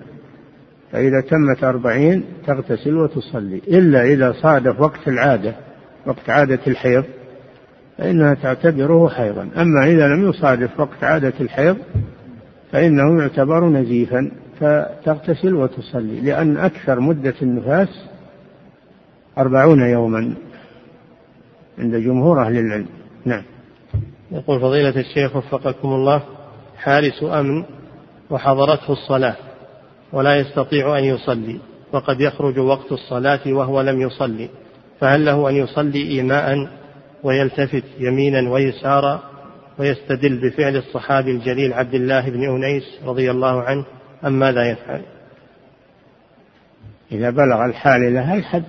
[0.93, 5.55] فإذا تمت أربعين تغتسل وتصلي إلا إذا صادف وقت العادة
[6.06, 7.05] وقت عادة الحيض.
[7.99, 9.49] فإنها تعتبره حيضا.
[9.57, 11.77] أما إذا لم يصادف وقت عادة الحيض
[12.73, 14.31] فإنه يعتبر نزيفا
[14.61, 16.21] فتغتسل وتصلي.
[16.21, 17.89] لأن أكثر مدة النفاس
[19.39, 20.35] أربعون يوما
[21.79, 22.87] عند جمهور أهل العلم.
[23.25, 23.43] نعم.
[24.33, 26.23] يقول فضيلة الشيخ وفقكم الله
[26.77, 27.65] حارس أمن
[28.31, 29.37] وحضرته الصلاة
[30.12, 31.59] ولا يستطيع أن يصلي
[31.93, 34.49] وقد يخرج وقت الصلاة وهو لم يصلي
[35.01, 36.69] فهل له أن يصلي إيماء
[37.25, 39.23] ويلتفت يمينا ويسارا
[39.79, 43.85] ويستدل بفعل الصحابي الجليل عبد الله بن أنيس رضي الله عنه
[44.25, 45.03] أم ماذا يفعل؟
[47.13, 48.65] إذا بلغ الحال إلى الحد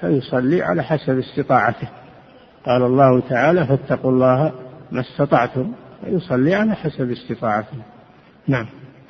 [0.00, 1.88] فيصلي على حسب استطاعته.
[2.66, 4.52] قال الله تعالى فاتقوا الله
[4.92, 5.72] ما استطعتم
[6.04, 7.76] فيصلي على حسب استطاعته.
[8.48, 8.66] نعم.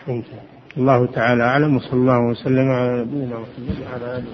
[0.09, 0.41] انتهى.
[0.77, 4.25] الله تعالى أعلم وصلى الله وسلم على نبينا محمد وعلى آله